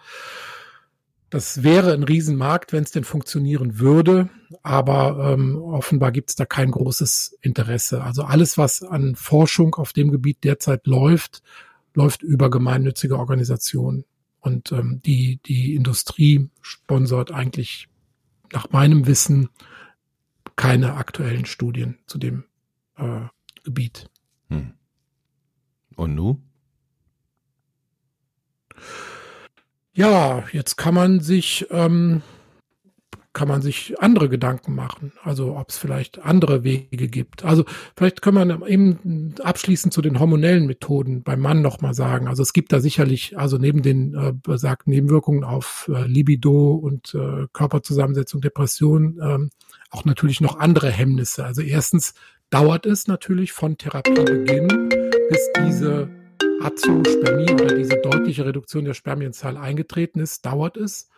das 1.34 1.64
wäre 1.64 1.92
ein 1.94 2.04
Riesenmarkt, 2.04 2.72
wenn 2.72 2.84
es 2.84 2.92
denn 2.92 3.02
funktionieren 3.02 3.80
würde, 3.80 4.28
aber 4.62 5.32
ähm, 5.32 5.60
offenbar 5.60 6.12
gibt 6.12 6.30
es 6.30 6.36
da 6.36 6.44
kein 6.44 6.70
großes 6.70 7.36
Interesse. 7.40 8.04
Also 8.04 8.22
alles, 8.22 8.56
was 8.56 8.84
an 8.84 9.16
Forschung 9.16 9.74
auf 9.74 9.92
dem 9.92 10.12
Gebiet 10.12 10.44
derzeit 10.44 10.86
läuft, 10.86 11.42
läuft 11.92 12.22
über 12.22 12.50
gemeinnützige 12.50 13.18
Organisationen. 13.18 14.04
Und 14.44 14.72
ähm, 14.72 15.00
die, 15.06 15.40
die 15.46 15.74
Industrie 15.74 16.50
sponsort 16.60 17.32
eigentlich 17.32 17.88
nach 18.52 18.68
meinem 18.70 19.06
Wissen 19.06 19.48
keine 20.54 20.96
aktuellen 20.96 21.46
Studien 21.46 21.96
zu 22.06 22.18
dem 22.18 22.44
äh, 22.96 23.22
Gebiet. 23.64 24.10
Hm. 24.50 24.74
Und 25.96 26.14
nu? 26.14 26.42
Ja, 29.94 30.44
jetzt 30.52 30.76
kann 30.76 30.92
man 30.92 31.20
sich 31.20 31.66
ähm, 31.70 32.20
kann 33.34 33.48
man 33.48 33.60
sich 33.60 34.00
andere 34.00 34.28
Gedanken 34.28 34.74
machen. 34.74 35.12
Also 35.22 35.56
ob 35.56 35.68
es 35.68 35.76
vielleicht 35.76 36.24
andere 36.24 36.64
Wege 36.64 37.08
gibt. 37.08 37.44
Also 37.44 37.64
vielleicht 37.96 38.22
können 38.22 38.48
wir 38.48 38.68
eben 38.68 39.34
abschließend 39.42 39.92
zu 39.92 40.00
den 40.00 40.18
hormonellen 40.20 40.66
Methoden 40.66 41.22
beim 41.22 41.40
Mann 41.40 41.60
nochmal 41.60 41.94
sagen. 41.94 42.28
Also 42.28 42.42
es 42.42 42.52
gibt 42.52 42.72
da 42.72 42.80
sicherlich, 42.80 43.36
also 43.36 43.58
neben 43.58 43.82
den 43.82 44.14
äh, 44.14 44.32
besagten 44.32 44.92
Nebenwirkungen 44.92 45.44
auf 45.44 45.90
äh, 45.92 46.06
Libido 46.06 46.74
und 46.74 47.14
äh, 47.14 47.46
Körperzusammensetzung, 47.52 48.40
Depression, 48.40 49.20
ähm, 49.22 49.50
auch 49.90 50.04
natürlich 50.04 50.40
noch 50.40 50.58
andere 50.58 50.90
Hemmnisse. 50.90 51.44
Also 51.44 51.60
erstens 51.60 52.14
dauert 52.50 52.86
es 52.86 53.08
natürlich 53.08 53.52
von 53.52 53.76
Therapiebeginn, 53.76 54.88
bis 55.28 55.50
diese 55.66 56.08
Azoospermie 56.62 57.50
oder 57.52 57.74
diese 57.74 57.96
deutliche 58.00 58.46
Reduktion 58.46 58.84
der 58.84 58.94
Spermienzahl 58.94 59.56
eingetreten 59.56 60.20
ist, 60.20 60.46
dauert 60.46 60.76
es. 60.76 61.10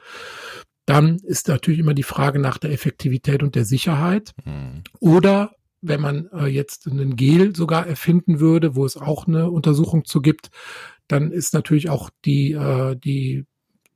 Dann 0.87 1.17
ist 1.17 1.49
natürlich 1.49 1.81
immer 1.81 1.95
die 1.95 2.03
Frage 2.03 2.39
nach 2.39 2.59
der 2.59 2.71
Effektivität 2.71 3.43
und 3.43 3.55
der 3.55 3.65
Sicherheit. 3.65 4.33
Mhm. 4.45 4.85
Oder 5.01 5.53
wenn 5.83 6.01
man 6.01 6.29
äh, 6.33 6.47
jetzt 6.47 6.87
einen 6.87 7.17
Gel 7.17 7.55
sogar 7.55 7.87
erfinden 7.87 8.41
würde, 8.41 8.75
wo 8.77 8.85
es 8.85 8.97
auch 8.97 9.27
eine 9.27 9.51
Untersuchung 9.51 10.05
zu 10.05 10.21
gibt, 10.21 10.51
dann 11.09 11.31
ist 11.31 11.55
natürlich 11.55 11.91
auch 11.91 12.11
die, 12.25 12.53
äh, 12.53 12.97
die 12.97 13.47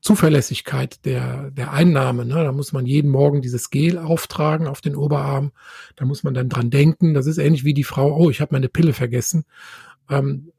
Zuverlässigkeit 0.01 1.05
der, 1.05 1.51
der 1.51 1.73
Einnahme. 1.73 2.25
Ne? 2.25 2.35
Da 2.35 2.53
muss 2.53 2.73
man 2.73 2.87
jeden 2.87 3.11
Morgen 3.11 3.43
dieses 3.43 3.71
Gel 3.71 3.99
auftragen 3.99 4.67
auf 4.67 4.81
den 4.81 4.97
Oberarm. 4.97 5.53
Da 5.97 6.05
muss 6.05 6.23
man 6.23 6.35
dann 6.35 6.49
dran 6.49 6.71
denken. 6.71 7.15
Das 7.15 7.27
ist 7.27 7.39
ähnlich 7.39 7.65
wie 7.65 7.75
die 7.75 7.85
Frau, 7.85 8.17
oh, 8.17 8.31
ich 8.31 8.41
habe 8.41 8.55
meine 8.55 8.69
Pille 8.69 8.93
vergessen. 8.93 9.45
Ähm, 10.09 10.53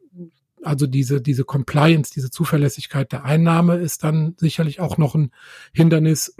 also 0.63 0.87
diese, 0.87 1.21
diese 1.21 1.43
Compliance, 1.43 2.11
diese 2.13 2.31
Zuverlässigkeit 2.31 3.11
der 3.11 3.25
Einnahme 3.25 3.75
ist 3.75 4.03
dann 4.03 4.35
sicherlich 4.37 4.79
auch 4.79 4.97
noch 4.97 5.15
ein 5.15 5.31
Hindernis. 5.73 6.35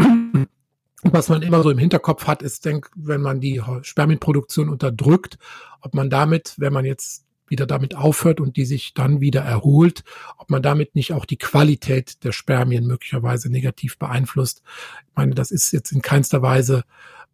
Was 1.04 1.30
man 1.30 1.42
immer 1.42 1.64
so 1.64 1.72
im 1.72 1.80
Hinterkopf 1.80 2.28
hat, 2.28 2.44
ist, 2.44 2.66
denk, 2.66 2.92
wenn 2.96 3.22
man 3.22 3.40
die 3.40 3.62
Spermienproduktion 3.82 4.70
unterdrückt, 4.70 5.40
ob 5.82 5.96
man 5.96 6.12
damit, 6.12 6.54
wenn 6.58 6.74
man 6.74 6.86
jetzt 6.86 7.26
wieder 7.48 7.66
damit 7.66 7.96
aufhört 7.96 8.40
und 8.40 8.56
die 8.56 8.66
sich 8.66 8.94
dann 8.94 9.20
wieder 9.20 9.42
erholt, 9.42 10.04
ob 10.38 10.50
man 10.50 10.62
damit 10.62 10.96
nicht 10.96 11.14
auch 11.14 11.26
die 11.26 11.38
Qualität 11.38 12.24
der 12.24 12.32
Spermien 12.32 12.88
möglicherweise 12.88 13.52
negativ 13.52 13.98
beeinflusst. 13.98 14.62
Ich 15.10 15.16
meine, 15.16 15.36
das 15.36 15.52
ist 15.52 15.72
jetzt 15.72 15.92
in 15.92 16.02
keinster 16.02 16.42
Weise 16.42 16.84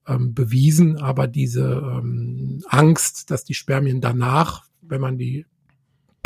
ähm, 0.07 0.33
bewiesen, 0.33 0.97
aber 0.97 1.27
diese 1.27 1.65
ähm, 1.65 2.63
Angst, 2.67 3.29
dass 3.29 3.43
die 3.43 3.53
Spermien 3.53 4.01
danach, 4.01 4.63
wenn 4.81 5.01
man 5.01 5.17
die 5.17 5.45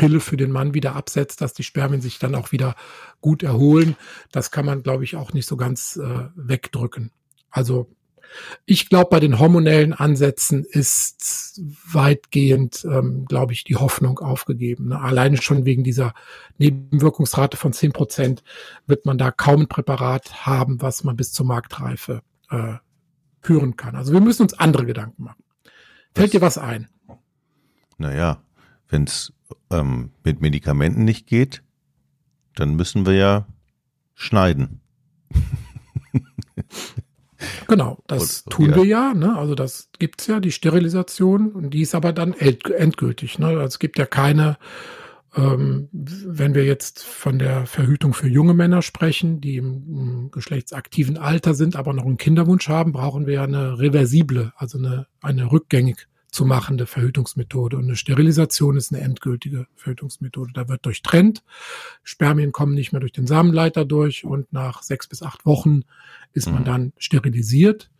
Pille 0.01 0.19
für 0.19 0.35
den 0.35 0.49
Mann 0.49 0.73
wieder 0.73 0.95
absetzt, 0.95 1.41
dass 1.41 1.53
die 1.53 1.61
Spermien 1.61 2.01
sich 2.01 2.17
dann 2.17 2.33
auch 2.33 2.51
wieder 2.51 2.75
gut 3.19 3.43
erholen. 3.43 3.95
Das 4.31 4.49
kann 4.49 4.65
man, 4.65 4.81
glaube 4.81 5.03
ich, 5.03 5.15
auch 5.15 5.31
nicht 5.33 5.45
so 5.45 5.57
ganz 5.57 5.95
äh, 5.95 6.29
wegdrücken. 6.33 7.11
Also 7.51 7.87
ich 8.65 8.89
glaube, 8.89 9.11
bei 9.11 9.19
den 9.19 9.37
hormonellen 9.37 9.93
Ansätzen 9.93 10.65
ist 10.67 11.61
weitgehend, 11.91 12.83
ähm, 12.83 13.25
glaube 13.25 13.53
ich, 13.53 13.63
die 13.63 13.75
Hoffnung 13.75 14.17
aufgegeben. 14.17 14.87
Ne? 14.87 14.99
Alleine 14.99 15.39
schon 15.39 15.65
wegen 15.65 15.83
dieser 15.83 16.15
Nebenwirkungsrate 16.57 17.55
von 17.55 17.71
zehn 17.71 17.91
Prozent 17.91 18.41
wird 18.87 19.05
man 19.05 19.19
da 19.19 19.29
kaum 19.29 19.61
ein 19.61 19.67
Präparat 19.67 20.47
haben, 20.47 20.81
was 20.81 21.03
man 21.03 21.15
bis 21.15 21.31
zur 21.31 21.45
Marktreife 21.45 22.23
äh, 22.49 22.73
führen 23.39 23.75
kann. 23.75 23.95
Also 23.95 24.13
wir 24.13 24.21
müssen 24.21 24.41
uns 24.41 24.55
andere 24.55 24.87
Gedanken 24.87 25.25
machen. 25.25 25.43
Fällt 26.15 26.29
was, 26.29 26.31
dir 26.31 26.41
was 26.41 26.57
ein? 26.57 26.89
Naja, 27.99 28.41
wenn 28.89 29.03
es 29.03 29.31
ähm, 29.69 30.11
mit 30.23 30.41
Medikamenten 30.41 31.03
nicht 31.03 31.27
geht, 31.27 31.63
dann 32.55 32.75
müssen 32.75 33.05
wir 33.05 33.13
ja 33.13 33.47
schneiden. 34.15 34.81
Genau, 37.67 37.97
das 38.07 38.41
und, 38.41 38.53
tun 38.53 38.69
ja. 38.69 38.75
wir 38.75 38.85
ja. 38.85 39.13
Ne? 39.13 39.35
Also 39.35 39.55
das 39.55 39.89
gibt's 39.97 40.27
ja, 40.27 40.39
die 40.39 40.51
Sterilisation, 40.51 41.51
und 41.51 41.71
die 41.71 41.81
ist 41.81 41.95
aber 41.95 42.13
dann 42.13 42.33
endgültig. 42.33 43.39
Ne? 43.39 43.47
Also 43.47 43.61
es 43.61 43.79
gibt 43.79 43.97
ja 43.97 44.05
keine, 44.05 44.57
ähm, 45.35 45.89
wenn 45.91 46.53
wir 46.53 46.65
jetzt 46.65 47.03
von 47.03 47.39
der 47.39 47.65
Verhütung 47.65 48.13
für 48.13 48.27
junge 48.27 48.53
Männer 48.53 48.81
sprechen, 48.81 49.41
die 49.41 49.57
im, 49.57 49.87
im, 49.87 50.31
geschlechtsaktiven 50.31 51.17
Alter 51.17 51.53
sind, 51.53 51.75
aber 51.75 51.93
noch 51.93 52.05
einen 52.05 52.17
Kinderwunsch 52.17 52.67
haben, 52.67 52.91
brauchen 52.91 53.25
wir 53.25 53.35
ja 53.35 53.43
eine 53.43 53.79
reversible, 53.79 54.53
also 54.55 54.77
eine, 54.77 55.07
eine 55.21 55.51
rückgängig 55.51 56.07
zu 56.31 56.45
machende 56.45 56.87
Verhütungsmethode. 56.87 57.77
Und 57.77 57.83
eine 57.83 57.95
Sterilisation 57.97 58.77
ist 58.77 58.93
eine 58.93 59.01
endgültige 59.01 59.67
Verhütungsmethode. 59.75 60.53
Da 60.53 60.69
wird 60.69 60.85
durchtrennt. 60.85 61.43
Spermien 62.03 62.53
kommen 62.53 62.73
nicht 62.73 62.93
mehr 62.93 63.01
durch 63.01 63.11
den 63.11 63.27
Samenleiter 63.27 63.85
durch 63.85 64.23
und 64.23 64.51
nach 64.53 64.81
sechs 64.81 65.07
bis 65.07 65.21
acht 65.21 65.45
Wochen 65.45 65.81
ist 66.33 66.47
man 66.47 66.61
mhm. 66.61 66.65
dann 66.65 66.93
sterilisiert 66.97 67.91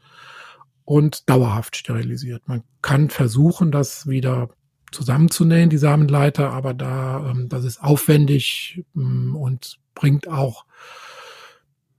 und 0.86 1.30
dauerhaft 1.30 1.76
sterilisiert. 1.76 2.48
Man 2.48 2.64
kann 2.82 3.10
versuchen, 3.10 3.72
das 3.72 4.08
wieder 4.08 4.50
zusammenzunähen, 4.92 5.70
die 5.70 5.78
Samenleiter, 5.78 6.52
aber 6.52 6.74
da, 6.74 7.32
ähm, 7.32 7.50
das 7.50 7.66
ist 7.66 7.82
aufwendig 7.82 8.84
ähm, 8.96 9.36
und 9.36 9.78
bringt 9.94 10.28
auch 10.28 10.66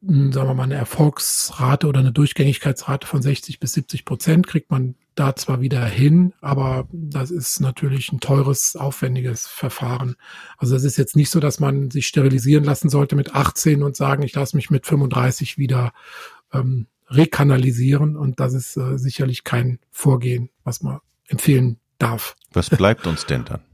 hm, 0.05 0.33
sagen 0.33 0.49
wir 0.49 0.55
mal, 0.55 0.65
eine 0.65 0.75
Erfolgsrate 0.75 1.87
oder 1.87 2.01
eine 2.01 2.13
Durchgängigkeitsrate 2.13 3.07
von 3.07 3.23
60 3.23 3.61
bis 3.61 3.75
70 3.75 4.05
Prozent 4.05 4.47
kriegt 4.47 4.71
man 4.71 4.97
da 5.15 5.37
zwar 5.37 5.61
wieder 5.61 5.85
hin, 5.85 6.33
aber 6.41 6.89
das 6.93 7.31
ist 7.31 7.61
natürlich 7.61 8.13
ein 8.13 8.21
teures, 8.21 8.77
aufwendiges 8.77 9.47
Verfahren. 9.47 10.17
Also 10.57 10.75
es 10.75 10.85
ist 10.85 10.97
jetzt 10.97 11.17
nicht 11.17 11.31
so, 11.31 11.41
dass 11.41 11.61
man 11.61 11.91
sich 11.91 12.07
sterilisieren 12.07 12.65
lassen 12.65 12.89
sollte 12.89 13.17
mit 13.17 13.35
18 13.35 13.83
und 13.83 13.97
sagen, 13.97 14.23
ich 14.23 14.35
lasse 14.35 14.57
mich 14.57 14.71
mit 14.71 14.87
35 14.87 15.59
wieder 15.59 15.93
ähm, 16.53 16.87
rekanalisieren. 17.09 18.17
Und 18.17 18.41
das 18.41 18.55
ist 18.55 18.77
äh, 18.77 18.99
sicherlich 18.99 19.45
kein 19.45 19.79
Vorgehen, 19.91 20.51
was 20.65 20.83
man 20.83 21.01
empfehlen 21.27 21.79
darf. 21.99 22.37
Was 22.53 22.71
bleibt 22.71 23.07
uns 23.07 23.27
denn 23.27 23.45
dann? 23.45 23.61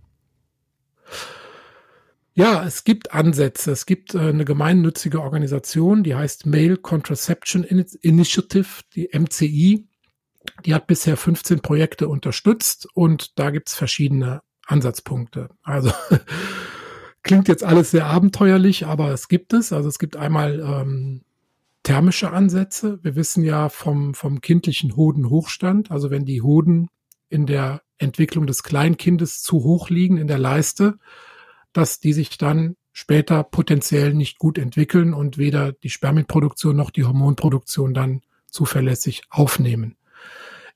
Ja, 2.39 2.65
es 2.65 2.85
gibt 2.85 3.13
Ansätze. 3.13 3.73
Es 3.73 3.85
gibt 3.85 4.15
äh, 4.15 4.21
eine 4.21 4.45
gemeinnützige 4.45 5.21
Organisation, 5.21 6.05
die 6.05 6.15
heißt 6.15 6.47
Male 6.47 6.77
Contraception 6.77 7.65
Initiative, 7.65 8.83
die 8.95 9.09
MCI. 9.13 9.88
Die 10.65 10.75
hat 10.75 10.87
bisher 10.87 11.17
15 11.17 11.61
Projekte 11.61 12.09
unterstützt 12.09 12.89
und 12.95 13.39
da 13.39 13.51
gibt's 13.51 13.75
verschiedene 13.75 14.43
Ansatzpunkte. 14.67 15.51
Also 15.63 15.93
klingt 17.23 17.49
jetzt 17.49 17.65
alles 17.65 17.91
sehr 17.91 18.07
abenteuerlich, 18.07 18.87
aber 18.87 19.13
es 19.13 19.29
gibt 19.29 19.53
es. 19.53 19.73
Also 19.73 19.89
es 19.89 19.99
gibt 19.99 20.17
einmal 20.17 20.61
ähm, 20.61 21.23
thermische 21.83 22.33
Ansätze. 22.33 22.99
Wir 23.03 23.17
wissen 23.17 23.45
ja 23.45 23.69
vom, 23.69 24.15
vom 24.15 24.41
kindlichen 24.41 24.97
Hodenhochstand, 24.97 25.91
also 25.91 26.11
wenn 26.11 26.25
die 26.25 26.43
Hoden 26.43 26.89
in 27.29 27.47
der 27.47 27.83
Entwicklung 27.99 28.47
des 28.47 28.63
Kleinkindes 28.63 29.43
zu 29.43 29.65
hoch 29.65 29.91
liegen 29.91 30.17
in 30.17 30.29
der 30.29 30.39
Leiste, 30.39 30.99
dass 31.73 32.01
die 32.01 32.13
sich 32.13 32.39
dann 32.39 32.77
später 32.93 33.45
potenziell 33.45 34.15
nicht 34.15 34.39
gut 34.39 34.59
entwickeln 34.59 35.15
und 35.15 35.39
weder 35.39 35.73
die 35.73 35.91
Spermienproduktion 35.91 36.75
noch 36.75 36.91
die 36.91 37.05
Hormonproduktion 37.05 37.95
dann 37.95 38.23
zuverlässig 38.51 39.23
aufnehmen. 39.31 39.98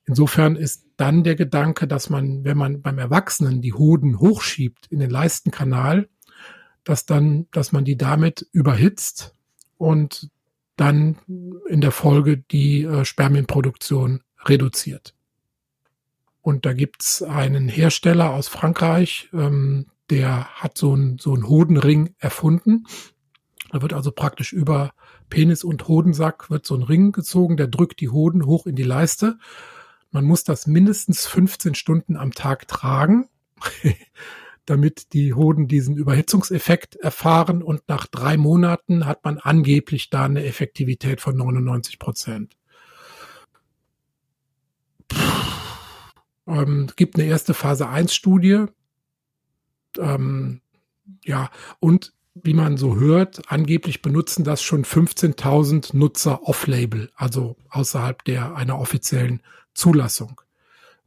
Insofern 0.05 0.55
ist 0.55 0.85
dann 0.97 1.23
der 1.23 1.35
Gedanke, 1.35 1.87
dass 1.87 2.09
man, 2.09 2.43
wenn 2.43 2.57
man 2.57 2.81
beim 2.81 2.99
Erwachsenen 2.99 3.61
die 3.61 3.73
Hoden 3.73 4.19
hochschiebt 4.19 4.87
in 4.87 4.99
den 4.99 5.09
Leistenkanal, 5.09 6.09
dass 6.83 7.05
dann, 7.05 7.47
dass 7.51 7.71
man 7.71 7.85
die 7.85 7.95
damit 7.95 8.47
überhitzt 8.51 9.33
und 9.77 10.29
dann 10.75 11.17
in 11.69 11.81
der 11.81 11.91
Folge 11.91 12.37
die 12.37 12.83
äh, 12.83 13.05
Spermienproduktion 13.05 14.23
reduziert. 14.45 15.13
Und 16.41 16.65
da 16.65 16.73
gibt's 16.73 17.23
einen 17.23 17.69
Hersteller 17.69 18.31
aus 18.31 18.49
Frankreich, 18.49 19.29
ähm, 19.33 19.87
der 20.09 20.45
hat 20.55 20.77
so 20.77 20.93
einen 20.93 21.17
so 21.17 21.33
einen 21.33 21.47
Hodenring 21.47 22.15
erfunden. 22.19 22.85
Da 23.71 23.81
wird 23.81 23.93
also 23.93 24.11
praktisch 24.11 24.51
über 24.51 24.93
Penis 25.29 25.63
und 25.63 25.87
Hodensack 25.87 26.49
wird 26.49 26.65
so 26.65 26.75
ein 26.75 26.83
Ring 26.83 27.13
gezogen, 27.13 27.55
der 27.55 27.67
drückt 27.67 28.01
die 28.01 28.09
Hoden 28.09 28.45
hoch 28.45 28.67
in 28.67 28.75
die 28.75 28.83
Leiste. 28.83 29.39
Man 30.13 30.25
muss 30.25 30.43
das 30.43 30.67
mindestens 30.67 31.25
15 31.25 31.73
Stunden 31.73 32.17
am 32.17 32.33
Tag 32.33 32.67
tragen, 32.67 33.29
damit 34.65 35.11
die 35.13 35.33
Hoden 35.33 35.67
diesen 35.67 35.97
Überhitzungseffekt 35.97 36.95
erfahren 36.97 37.63
und 37.63 37.81
nach 37.87 38.05
drei 38.05 38.37
Monaten 38.37 39.07
hat 39.07 39.25
man 39.25 39.39
angeblich 39.39 40.11
da 40.11 40.25
eine 40.25 40.45
Effektivität 40.45 41.19
von 41.19 41.35
99 41.35 41.97
Prozent. 41.97 42.55
Ähm, 46.45 46.91
gibt 46.95 47.15
eine 47.15 47.25
erste 47.25 47.55
Phase 47.55 47.89
1 47.89 48.13
Studie. 48.13 48.65
Ähm, 49.97 50.61
ja, 51.25 51.49
und 51.79 52.13
wie 52.35 52.53
man 52.53 52.77
so 52.77 52.95
hört, 52.95 53.51
angeblich 53.51 54.01
benutzen 54.01 54.43
das 54.43 54.63
schon 54.63 54.85
15.000 54.85 55.95
Nutzer 55.95 56.43
off-label, 56.43 57.11
also 57.15 57.57
außerhalb 57.69 58.23
der 58.25 58.55
einer 58.55 58.79
offiziellen 58.79 59.41
Zulassung. 59.73 60.41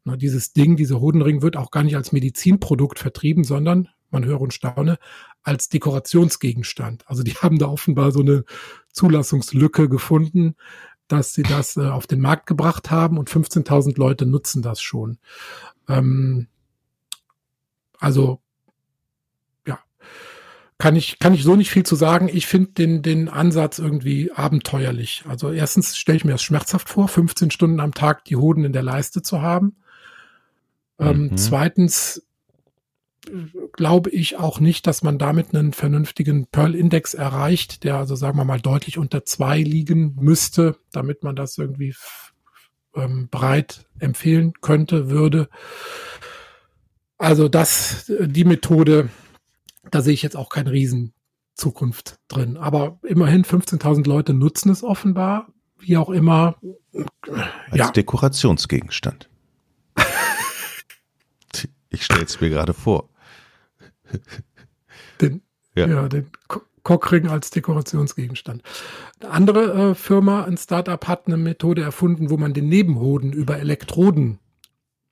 Na, 0.04 0.16
dieses 0.16 0.52
Ding, 0.52 0.76
dieser 0.76 1.00
Hodenring 1.00 1.42
wird 1.42 1.56
auch 1.56 1.72
gar 1.72 1.82
nicht 1.82 1.96
als 1.96 2.12
Medizinprodukt 2.12 3.00
vertrieben, 3.00 3.42
sondern, 3.42 3.88
man 4.10 4.24
höre 4.24 4.40
und 4.40 4.54
staune, 4.54 4.98
als 5.42 5.68
Dekorationsgegenstand. 5.68 7.04
Also 7.08 7.24
die 7.24 7.34
haben 7.42 7.58
da 7.58 7.66
offenbar 7.66 8.12
so 8.12 8.20
eine 8.20 8.44
Zulassungslücke 8.92 9.88
gefunden, 9.88 10.54
dass 11.08 11.34
sie 11.34 11.42
das 11.42 11.76
äh, 11.76 11.88
auf 11.88 12.06
den 12.06 12.20
Markt 12.20 12.46
gebracht 12.46 12.90
haben 12.90 13.18
und 13.18 13.30
15.000 13.30 13.98
Leute 13.98 14.26
nutzen 14.26 14.62
das 14.62 14.80
schon. 14.80 15.18
Ähm, 15.88 16.46
also 17.98 18.40
kann 20.78 20.94
ich 20.94 21.18
kann 21.18 21.34
ich 21.34 21.42
so 21.42 21.56
nicht 21.56 21.70
viel 21.70 21.84
zu 21.84 21.96
sagen. 21.96 22.28
Ich 22.32 22.46
finde 22.46 22.72
den 22.72 23.02
den 23.02 23.28
Ansatz 23.28 23.78
irgendwie 23.78 24.30
abenteuerlich. 24.32 25.24
Also 25.26 25.50
erstens 25.50 25.96
stelle 25.96 26.16
ich 26.16 26.24
mir 26.24 26.32
das 26.32 26.42
schmerzhaft 26.42 26.88
vor, 26.88 27.08
15 27.08 27.50
Stunden 27.50 27.80
am 27.80 27.94
Tag 27.94 28.24
die 28.24 28.36
Hoden 28.36 28.64
in 28.64 28.72
der 28.72 28.82
Leiste 28.82 29.22
zu 29.22 29.40
haben. 29.40 29.76
Ähm, 30.98 31.28
mhm. 31.28 31.36
Zweitens 31.36 32.22
glaube 33.72 34.10
ich 34.10 34.36
auch 34.36 34.60
nicht, 34.60 34.86
dass 34.86 35.02
man 35.02 35.18
damit 35.18 35.54
einen 35.54 35.72
vernünftigen 35.72 36.46
Pearl-Index 36.46 37.14
erreicht, 37.14 37.84
der 37.84 37.96
also 37.96 38.14
sagen 38.14 38.38
wir 38.38 38.44
mal 38.44 38.60
deutlich 38.60 38.98
unter 38.98 39.24
zwei 39.24 39.60
liegen 39.60 40.16
müsste, 40.20 40.76
damit 40.92 41.24
man 41.24 41.34
das 41.34 41.58
irgendwie 41.58 41.94
ähm, 42.94 43.28
breit 43.30 43.86
empfehlen 43.98 44.52
könnte, 44.60 45.10
würde. 45.10 45.48
Also 47.18 47.48
das, 47.48 48.10
die 48.20 48.44
Methode, 48.44 49.08
da 49.90 50.00
sehe 50.00 50.14
ich 50.14 50.22
jetzt 50.22 50.36
auch 50.36 50.48
keine 50.48 50.72
Riesenzukunft 50.72 52.18
drin. 52.28 52.56
Aber 52.56 52.98
immerhin 53.02 53.44
15.000 53.44 54.06
Leute 54.06 54.34
nutzen 54.34 54.70
es 54.70 54.82
offenbar, 54.82 55.52
wie 55.78 55.96
auch 55.96 56.10
immer. 56.10 56.56
Als 57.70 57.78
ja. 57.78 57.90
Dekorationsgegenstand. 57.90 59.28
ich 61.90 62.04
stelle 62.04 62.24
es 62.24 62.40
mir 62.40 62.50
gerade 62.50 62.74
vor. 62.74 63.08
Den, 65.20 65.42
ja. 65.74 65.86
ja, 65.86 66.08
den 66.08 66.30
Cockring 66.82 67.26
als 67.26 67.50
Dekorationsgegenstand. 67.50 68.62
Eine 69.20 69.30
andere 69.30 69.90
äh, 69.90 69.94
Firma, 69.94 70.44
ein 70.44 70.56
Startup, 70.56 71.08
hat 71.08 71.26
eine 71.26 71.36
Methode 71.36 71.82
erfunden, 71.82 72.30
wo 72.30 72.36
man 72.36 72.54
den 72.54 72.68
Nebenhoden 72.68 73.32
über 73.32 73.58
Elektroden 73.58 74.38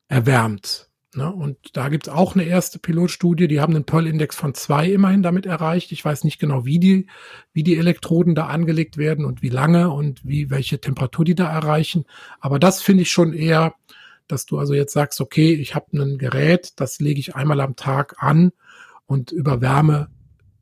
erwärmt. 0.07 0.89
Ne? 1.17 1.33
Und 1.33 1.57
da 1.75 1.89
gibt's 1.89 2.09
auch 2.09 2.35
eine 2.35 2.45
erste 2.45 2.79
Pilotstudie, 2.79 3.49
die 3.49 3.61
haben 3.61 3.75
einen 3.75 3.85
Pearl-Index 3.85 4.37
von 4.37 4.55
zwei 4.55 4.89
immerhin 4.91 5.23
damit 5.23 5.47
erreicht. 5.47 5.93
Ich 5.93 6.05
weiß 6.05 6.25
nicht 6.25 6.39
genau, 6.39 6.65
wie 6.65 6.79
die, 6.79 7.07
wie 7.53 7.63
die 7.63 7.77
Elektroden 7.77 8.35
da 8.35 8.47
angelegt 8.47 8.97
werden 8.97 9.25
und 9.25 9.43
wie 9.43 9.49
lange 9.49 9.91
und 9.91 10.25
wie, 10.25 10.51
welche 10.51 10.81
Temperatur 10.81 11.25
die 11.25 11.35
da 11.35 11.51
erreichen. 11.51 12.05
Aber 12.41 12.59
das 12.59 12.83
finde 12.83 13.03
ich 13.03 13.11
schon 13.11 13.33
eher, 13.33 13.75
dass 14.27 14.47
du 14.47 14.59
also 14.59 14.75
jetzt 14.75 14.93
sagst, 14.93 15.21
okay, 15.21 15.55
ich 15.55 15.75
habe 15.75 15.97
ein 15.97 16.19
Gerät, 16.19 16.73
das 16.77 16.99
lege 16.99 17.21
ich 17.21 17.37
einmal 17.37 17.61
am 17.61 17.77
Tag 17.77 18.17
an 18.19 18.53
und 19.07 19.33
überwärme 19.33 20.09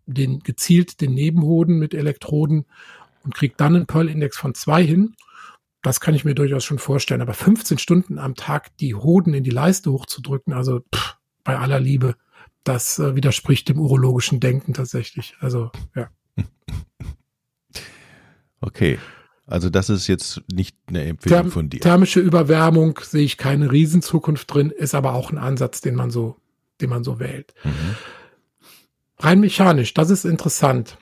den 0.06 0.40
gezielt 0.40 1.00
den 1.00 1.14
Nebenhoden 1.14 1.78
mit 1.78 1.94
Elektroden 1.94 2.66
und 3.24 3.34
kriege 3.34 3.54
dann 3.56 3.76
einen 3.76 3.86
Pearl-Index 3.86 4.36
von 4.36 4.54
zwei 4.54 4.84
hin. 4.84 5.14
Das 5.82 6.00
kann 6.00 6.14
ich 6.14 6.24
mir 6.24 6.34
durchaus 6.34 6.64
schon 6.64 6.78
vorstellen. 6.78 7.20
Aber 7.20 7.34
15 7.34 7.78
Stunden 7.78 8.18
am 8.18 8.34
Tag 8.34 8.76
die 8.78 8.94
Hoden 8.94 9.34
in 9.34 9.44
die 9.44 9.50
Leiste 9.50 9.92
hochzudrücken, 9.92 10.52
also 10.52 10.80
pff, 10.94 11.16
bei 11.44 11.58
aller 11.58 11.80
Liebe, 11.80 12.14
das 12.64 12.98
äh, 12.98 13.16
widerspricht 13.16 13.68
dem 13.68 13.78
urologischen 13.80 14.40
Denken 14.40 14.74
tatsächlich. 14.74 15.34
Also 15.40 15.70
ja. 15.94 16.08
Okay. 18.64 18.98
Also 19.46 19.68
das 19.68 19.90
ist 19.90 20.06
jetzt 20.06 20.40
nicht 20.50 20.76
eine 20.86 21.04
Empfehlung 21.04 21.40
Therm 21.40 21.50
von 21.50 21.68
dir. 21.68 21.80
Thermische 21.80 22.20
Überwärmung 22.20 22.98
sehe 23.02 23.24
ich 23.24 23.36
keine 23.36 23.72
Riesenzukunft 23.72 24.54
drin, 24.54 24.70
ist 24.70 24.94
aber 24.94 25.14
auch 25.14 25.30
ein 25.30 25.38
Ansatz, 25.38 25.80
den 25.80 25.96
man 25.96 26.10
so, 26.10 26.36
den 26.80 26.88
man 26.88 27.02
so 27.02 27.18
wählt. 27.18 27.52
Mhm. 27.64 27.96
Rein 29.18 29.40
mechanisch, 29.40 29.94
das 29.94 30.10
ist 30.10 30.24
interessant. 30.24 30.96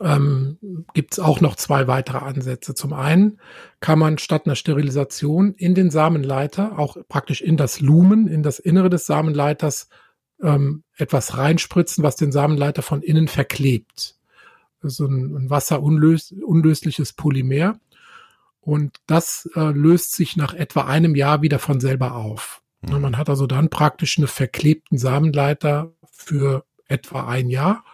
Ähm, 0.00 0.58
Gibt 0.92 1.14
es 1.14 1.20
auch 1.20 1.40
noch 1.40 1.54
zwei 1.56 1.86
weitere 1.86 2.18
Ansätze. 2.18 2.74
Zum 2.74 2.92
einen 2.92 3.38
kann 3.80 3.98
man 3.98 4.18
statt 4.18 4.46
einer 4.46 4.56
Sterilisation 4.56 5.54
in 5.54 5.74
den 5.74 5.90
Samenleiter, 5.90 6.78
auch 6.78 6.96
praktisch 7.08 7.40
in 7.40 7.56
das 7.56 7.80
Lumen, 7.80 8.26
in 8.26 8.42
das 8.42 8.58
Innere 8.58 8.90
des 8.90 9.06
Samenleiters, 9.06 9.88
ähm, 10.42 10.82
etwas 10.96 11.36
reinspritzen, 11.36 12.02
was 12.02 12.16
den 12.16 12.32
Samenleiter 12.32 12.82
von 12.82 13.02
innen 13.02 13.28
verklebt. 13.28 14.16
So 14.82 15.06
ein, 15.06 15.34
ein 15.34 15.50
wasserunlösliches 15.50 17.14
Polymer. 17.14 17.78
Und 18.60 18.96
das 19.06 19.48
äh, 19.54 19.70
löst 19.70 20.12
sich 20.12 20.36
nach 20.36 20.54
etwa 20.54 20.82
einem 20.82 21.14
Jahr 21.14 21.42
wieder 21.42 21.58
von 21.58 21.80
selber 21.80 22.14
auf. 22.14 22.62
Mhm. 22.82 23.00
Man 23.00 23.16
hat 23.18 23.28
also 23.28 23.46
dann 23.46 23.70
praktisch 23.70 24.18
eine 24.18 24.26
verklebten 24.26 24.98
Samenleiter 24.98 25.92
für 26.10 26.64
etwa 26.86 27.26
ein 27.26 27.48
Jahr. 27.48 27.84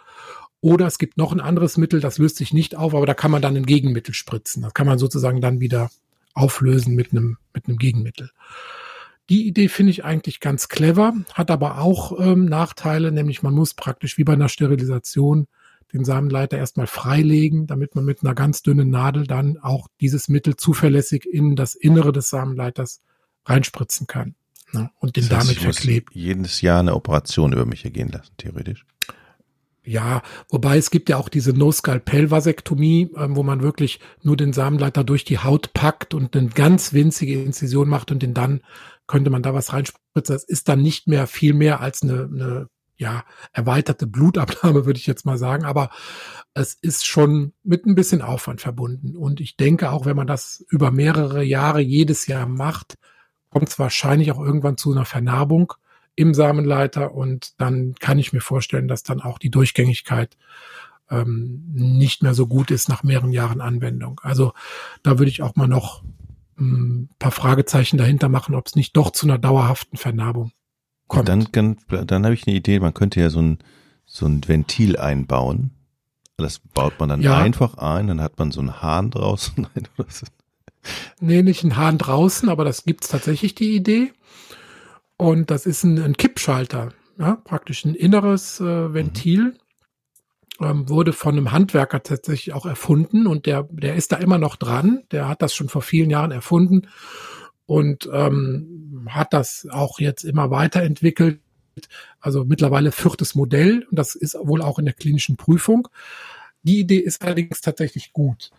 Oder 0.60 0.86
es 0.86 0.98
gibt 0.98 1.16
noch 1.16 1.32
ein 1.32 1.40
anderes 1.40 1.76
Mittel, 1.78 2.00
das 2.00 2.18
löst 2.18 2.36
sich 2.36 2.52
nicht 2.52 2.76
auf, 2.76 2.94
aber 2.94 3.06
da 3.06 3.14
kann 3.14 3.30
man 3.30 3.40
dann 3.40 3.56
ein 3.56 3.66
Gegenmittel 3.66 4.14
spritzen. 4.14 4.62
Das 4.62 4.74
kann 4.74 4.86
man 4.86 4.98
sozusagen 4.98 5.40
dann 5.40 5.60
wieder 5.60 5.90
auflösen 6.34 6.94
mit 6.94 7.12
einem, 7.12 7.38
mit 7.54 7.66
einem 7.66 7.78
Gegenmittel. 7.78 8.30
Die 9.30 9.46
Idee 9.46 9.68
finde 9.68 9.90
ich 9.90 10.04
eigentlich 10.04 10.40
ganz 10.40 10.68
clever, 10.68 11.14
hat 11.32 11.50
aber 11.50 11.78
auch 11.78 12.18
ähm, 12.20 12.46
Nachteile, 12.46 13.12
nämlich 13.12 13.42
man 13.42 13.54
muss 13.54 13.74
praktisch 13.74 14.18
wie 14.18 14.24
bei 14.24 14.32
einer 14.32 14.48
Sterilisation 14.48 15.46
den 15.92 16.04
Samenleiter 16.04 16.58
erstmal 16.58 16.86
freilegen, 16.86 17.66
damit 17.66 17.94
man 17.94 18.04
mit 18.04 18.22
einer 18.22 18.34
ganz 18.34 18.62
dünnen 18.62 18.90
Nadel 18.90 19.26
dann 19.26 19.58
auch 19.58 19.88
dieses 20.00 20.28
Mittel 20.28 20.56
zuverlässig 20.56 21.26
in 21.26 21.56
das 21.56 21.74
Innere 21.74 22.12
des 22.12 22.28
Samenleiters 22.28 23.02
reinspritzen 23.44 24.06
kann 24.06 24.34
ne, 24.72 24.90
und 24.98 25.16
den 25.16 25.28
das 25.28 25.38
heißt, 25.38 25.48
damit 25.48 25.62
verklebt. 25.62 26.14
jedes 26.14 26.60
Jahr 26.60 26.80
eine 26.80 26.94
Operation 26.94 27.52
über 27.52 27.66
mich 27.66 27.84
ergehen 27.84 28.08
lassen, 28.08 28.32
theoretisch. 28.36 28.84
Ja, 29.82 30.22
wobei 30.50 30.76
es 30.76 30.90
gibt 30.90 31.08
ja 31.08 31.16
auch 31.16 31.30
diese 31.30 31.52
No-Skalpell-Vasektomie, 31.52 33.12
ähm, 33.16 33.34
wo 33.34 33.42
man 33.42 33.62
wirklich 33.62 34.00
nur 34.22 34.36
den 34.36 34.52
Samenleiter 34.52 35.04
durch 35.04 35.24
die 35.24 35.38
Haut 35.38 35.72
packt 35.72 36.12
und 36.12 36.36
eine 36.36 36.48
ganz 36.48 36.92
winzige 36.92 37.42
Inzision 37.42 37.88
macht 37.88 38.10
und 38.10 38.22
den 38.22 38.34
dann 38.34 38.60
könnte 39.06 39.30
man 39.30 39.42
da 39.42 39.54
was 39.54 39.72
reinspritzen. 39.72 40.34
Das 40.34 40.44
ist 40.44 40.68
dann 40.68 40.82
nicht 40.82 41.08
mehr 41.08 41.26
viel 41.26 41.54
mehr 41.54 41.80
als 41.80 42.02
eine, 42.02 42.24
eine 42.24 42.68
ja, 43.00 43.24
erweiterte 43.52 44.06
Blutabnahme, 44.06 44.84
würde 44.86 44.98
ich 44.98 45.06
jetzt 45.06 45.24
mal 45.24 45.38
sagen. 45.38 45.64
Aber 45.64 45.90
es 46.52 46.74
ist 46.74 47.06
schon 47.06 47.54
mit 47.62 47.86
ein 47.86 47.94
bisschen 47.94 48.20
Aufwand 48.20 48.60
verbunden. 48.60 49.16
Und 49.16 49.40
ich 49.40 49.56
denke, 49.56 49.90
auch 49.90 50.04
wenn 50.04 50.16
man 50.16 50.26
das 50.26 50.64
über 50.68 50.90
mehrere 50.90 51.42
Jahre 51.42 51.80
jedes 51.80 52.26
Jahr 52.26 52.46
macht, 52.46 52.98
kommt 53.48 53.70
es 53.70 53.78
wahrscheinlich 53.78 54.30
auch 54.30 54.40
irgendwann 54.40 54.76
zu 54.76 54.92
einer 54.92 55.06
Vernarbung 55.06 55.72
im 56.16 56.34
Samenleiter 56.34 57.14
und 57.14 57.60
dann 57.60 57.94
kann 57.98 58.18
ich 58.18 58.32
mir 58.32 58.40
vorstellen, 58.40 58.88
dass 58.88 59.02
dann 59.02 59.20
auch 59.20 59.38
die 59.38 59.50
Durchgängigkeit 59.50 60.36
ähm, 61.10 61.64
nicht 61.72 62.22
mehr 62.22 62.34
so 62.34 62.46
gut 62.46 62.70
ist 62.70 62.88
nach 62.88 63.02
mehreren 63.02 63.32
Jahren 63.32 63.60
Anwendung. 63.60 64.20
Also 64.22 64.52
da 65.02 65.18
würde 65.18 65.30
ich 65.30 65.42
auch 65.42 65.56
mal 65.56 65.68
noch 65.68 66.02
ein 66.58 66.66
hm, 66.66 67.08
paar 67.18 67.32
Fragezeichen 67.32 67.98
dahinter 67.98 68.28
machen, 68.28 68.54
ob 68.54 68.66
es 68.66 68.76
nicht 68.76 68.96
doch 68.96 69.10
zu 69.10 69.26
einer 69.26 69.38
dauerhaften 69.38 69.96
Vernarbung 69.96 70.52
kommt. 71.08 71.28
Dann, 71.28 71.48
dann, 71.52 71.76
dann 72.06 72.24
habe 72.24 72.34
ich 72.34 72.46
eine 72.46 72.56
Idee, 72.56 72.80
man 72.80 72.94
könnte 72.94 73.20
ja 73.20 73.30
so 73.30 73.40
ein, 73.40 73.58
so 74.06 74.26
ein 74.26 74.46
Ventil 74.46 74.96
einbauen. 74.96 75.72
Das 76.36 76.58
baut 76.58 76.98
man 76.98 77.10
dann 77.10 77.20
ja. 77.20 77.36
einfach 77.36 77.74
ein, 77.74 78.06
dann 78.06 78.20
hat 78.20 78.38
man 78.38 78.50
so 78.50 78.60
einen 78.60 78.80
Hahn 78.80 79.10
draußen. 79.10 79.66
Nee, 81.20 81.42
nicht 81.42 81.62
ein 81.62 81.76
Hahn 81.76 81.98
draußen, 81.98 82.48
aber 82.48 82.64
das 82.64 82.84
gibt's 82.84 83.08
tatsächlich 83.08 83.54
die 83.54 83.76
Idee. 83.76 84.12
Und 85.20 85.50
das 85.50 85.66
ist 85.66 85.84
ein, 85.84 85.98
ein 85.98 86.16
Kippschalter, 86.16 86.94
ja, 87.18 87.36
praktisch 87.36 87.84
ein 87.84 87.94
inneres 87.94 88.58
äh, 88.58 88.94
Ventil. 88.94 89.58
Ähm, 90.62 90.88
wurde 90.88 91.12
von 91.12 91.36
einem 91.36 91.52
Handwerker 91.52 92.02
tatsächlich 92.02 92.54
auch 92.54 92.64
erfunden 92.64 93.26
und 93.26 93.44
der, 93.44 93.68
der 93.70 93.96
ist 93.96 94.12
da 94.12 94.16
immer 94.16 94.38
noch 94.38 94.56
dran. 94.56 95.02
Der 95.10 95.28
hat 95.28 95.42
das 95.42 95.54
schon 95.54 95.68
vor 95.68 95.82
vielen 95.82 96.08
Jahren 96.08 96.30
erfunden 96.30 96.88
und 97.66 98.08
ähm, 98.10 99.08
hat 99.10 99.34
das 99.34 99.68
auch 99.70 100.00
jetzt 100.00 100.24
immer 100.24 100.50
weiterentwickelt. 100.50 101.40
Also 102.18 102.46
mittlerweile 102.46 102.90
viertes 102.90 103.34
Modell 103.34 103.86
und 103.90 103.98
das 103.98 104.14
ist 104.14 104.38
wohl 104.40 104.62
auch 104.62 104.78
in 104.78 104.86
der 104.86 104.94
klinischen 104.94 105.36
Prüfung. 105.36 105.88
Die 106.62 106.80
Idee 106.80 106.98
ist 106.98 107.22
allerdings 107.22 107.60
tatsächlich 107.60 108.14
gut. 108.14 108.52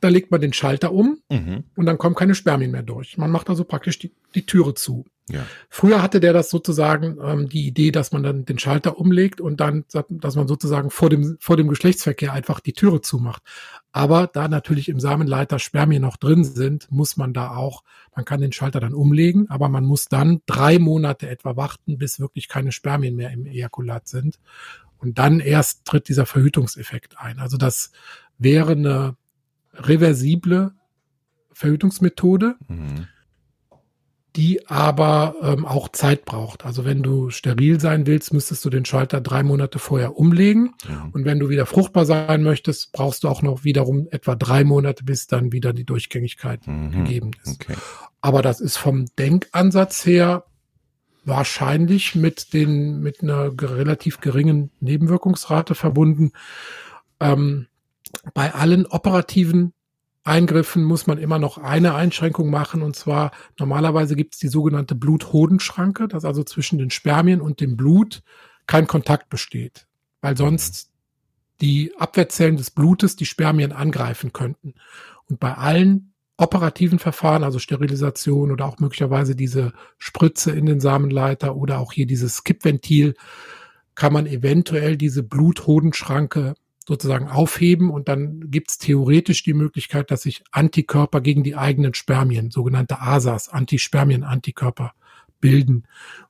Da 0.00 0.08
legt 0.08 0.30
man 0.30 0.40
den 0.40 0.52
Schalter 0.52 0.92
um 0.92 1.20
mhm. 1.28 1.64
und 1.74 1.86
dann 1.86 1.98
kommen 1.98 2.14
keine 2.14 2.36
Spermien 2.36 2.70
mehr 2.70 2.84
durch. 2.84 3.18
Man 3.18 3.32
macht 3.32 3.50
also 3.50 3.64
praktisch 3.64 3.98
die, 3.98 4.12
die 4.36 4.46
Türe 4.46 4.74
zu. 4.74 5.04
Ja. 5.28 5.46
Früher 5.68 6.02
hatte 6.02 6.20
der 6.20 6.32
das 6.32 6.50
sozusagen 6.50 7.18
ähm, 7.22 7.48
die 7.48 7.66
Idee, 7.66 7.90
dass 7.90 8.12
man 8.12 8.22
dann 8.22 8.44
den 8.44 8.58
Schalter 8.58 8.98
umlegt 8.98 9.40
und 9.40 9.60
dann, 9.60 9.84
dass 10.08 10.36
man 10.36 10.48
sozusagen 10.48 10.90
vor 10.90 11.10
dem, 11.10 11.36
vor 11.40 11.56
dem 11.56 11.68
Geschlechtsverkehr 11.68 12.32
einfach 12.32 12.60
die 12.60 12.72
Türe 12.72 13.00
zumacht. 13.00 13.42
Aber 13.92 14.26
da 14.26 14.48
natürlich 14.48 14.88
im 14.88 15.00
Samenleiter 15.00 15.58
Spermien 15.58 16.02
noch 16.02 16.16
drin 16.16 16.44
sind, 16.44 16.90
muss 16.90 17.16
man 17.16 17.32
da 17.32 17.56
auch, 17.56 17.84
man 18.14 18.24
kann 18.24 18.40
den 18.40 18.52
Schalter 18.52 18.80
dann 18.80 18.94
umlegen, 18.94 19.48
aber 19.50 19.68
man 19.68 19.84
muss 19.84 20.06
dann 20.06 20.40
drei 20.46 20.78
Monate 20.78 21.28
etwa 21.28 21.56
warten, 21.56 21.98
bis 21.98 22.20
wirklich 22.20 22.48
keine 22.48 22.72
Spermien 22.72 23.16
mehr 23.16 23.30
im 23.30 23.46
Ejakulat 23.46 24.08
sind. 24.08 24.38
Und 24.98 25.18
dann 25.18 25.40
erst 25.40 25.84
tritt 25.84 26.08
dieser 26.08 26.26
Verhütungseffekt 26.26 27.18
ein. 27.18 27.38
Also 27.38 27.56
das 27.56 27.92
wäre 28.38 28.72
eine 28.72 29.16
reversible 29.74 30.72
Verhütungsmethode. 31.52 32.56
Mhm 32.66 33.06
die 34.36 34.66
aber 34.68 35.34
ähm, 35.42 35.64
auch 35.64 35.88
Zeit 35.88 36.24
braucht. 36.24 36.64
Also 36.64 36.84
wenn 36.84 37.02
du 37.02 37.30
steril 37.30 37.80
sein 37.80 38.06
willst, 38.06 38.32
müsstest 38.32 38.64
du 38.64 38.70
den 38.70 38.84
Schalter 38.84 39.20
drei 39.20 39.42
Monate 39.42 39.78
vorher 39.78 40.16
umlegen. 40.16 40.74
Ja. 40.88 41.08
Und 41.12 41.24
wenn 41.24 41.38
du 41.38 41.48
wieder 41.48 41.66
fruchtbar 41.66 42.04
sein 42.04 42.42
möchtest, 42.42 42.92
brauchst 42.92 43.24
du 43.24 43.28
auch 43.28 43.42
noch 43.42 43.64
wiederum 43.64 44.06
etwa 44.10 44.36
drei 44.36 44.64
Monate, 44.64 45.04
bis 45.04 45.26
dann 45.26 45.52
wieder 45.52 45.72
die 45.72 45.84
Durchgängigkeit 45.84 46.66
mhm. 46.66 46.90
gegeben 46.92 47.30
ist. 47.42 47.62
Okay. 47.62 47.76
Aber 48.20 48.42
das 48.42 48.60
ist 48.60 48.76
vom 48.76 49.06
Denkansatz 49.18 50.04
her 50.04 50.44
wahrscheinlich 51.24 52.14
mit 52.14 52.52
den 52.52 53.00
mit 53.00 53.22
einer 53.22 53.50
relativ 53.60 54.20
geringen 54.20 54.70
Nebenwirkungsrate 54.80 55.74
verbunden. 55.74 56.32
Ähm, 57.20 57.66
bei 58.34 58.54
allen 58.54 58.86
operativen 58.86 59.72
Eingriffen 60.28 60.84
muss 60.84 61.06
man 61.06 61.18
immer 61.18 61.38
noch 61.38 61.58
eine 61.58 61.94
Einschränkung 61.94 62.50
machen 62.50 62.82
und 62.82 62.94
zwar 62.94 63.32
normalerweise 63.58 64.14
gibt 64.14 64.34
es 64.34 64.40
die 64.40 64.48
sogenannte 64.48 64.94
Bluthodenschranke, 64.94 66.06
dass 66.06 66.24
also 66.24 66.44
zwischen 66.44 66.78
den 66.78 66.90
Spermien 66.90 67.40
und 67.40 67.60
dem 67.60 67.76
Blut 67.76 68.22
kein 68.66 68.86
Kontakt 68.86 69.30
besteht, 69.30 69.86
weil 70.20 70.36
sonst 70.36 70.90
die 71.60 71.92
Abwehrzellen 71.96 72.56
des 72.56 72.70
Blutes 72.70 73.16
die 73.16 73.26
Spermien 73.26 73.72
angreifen 73.72 74.32
könnten. 74.32 74.74
Und 75.28 75.40
bei 75.40 75.54
allen 75.54 76.12
operativen 76.36 76.98
Verfahren, 76.98 77.42
also 77.42 77.58
Sterilisation 77.58 78.52
oder 78.52 78.66
auch 78.66 78.78
möglicherweise 78.78 79.34
diese 79.34 79.72
Spritze 79.96 80.52
in 80.52 80.66
den 80.66 80.78
Samenleiter 80.78 81.56
oder 81.56 81.80
auch 81.80 81.92
hier 81.92 82.06
dieses 82.06 82.44
Kippventil, 82.44 83.14
kann 83.96 84.12
man 84.12 84.26
eventuell 84.26 84.96
diese 84.96 85.24
Bluthodenschranke 85.24 86.54
sozusagen 86.88 87.28
aufheben 87.28 87.90
und 87.90 88.08
dann 88.08 88.50
gibt 88.50 88.70
es 88.70 88.78
theoretisch 88.78 89.42
die 89.42 89.52
Möglichkeit, 89.52 90.10
dass 90.10 90.22
sich 90.22 90.42
Antikörper 90.52 91.20
gegen 91.20 91.44
die 91.44 91.54
eigenen 91.54 91.92
Spermien, 91.92 92.50
sogenannte 92.50 93.02
ASAs, 93.02 93.50
Antispermien-Antikörper 93.50 94.94
bilden. 95.38 95.86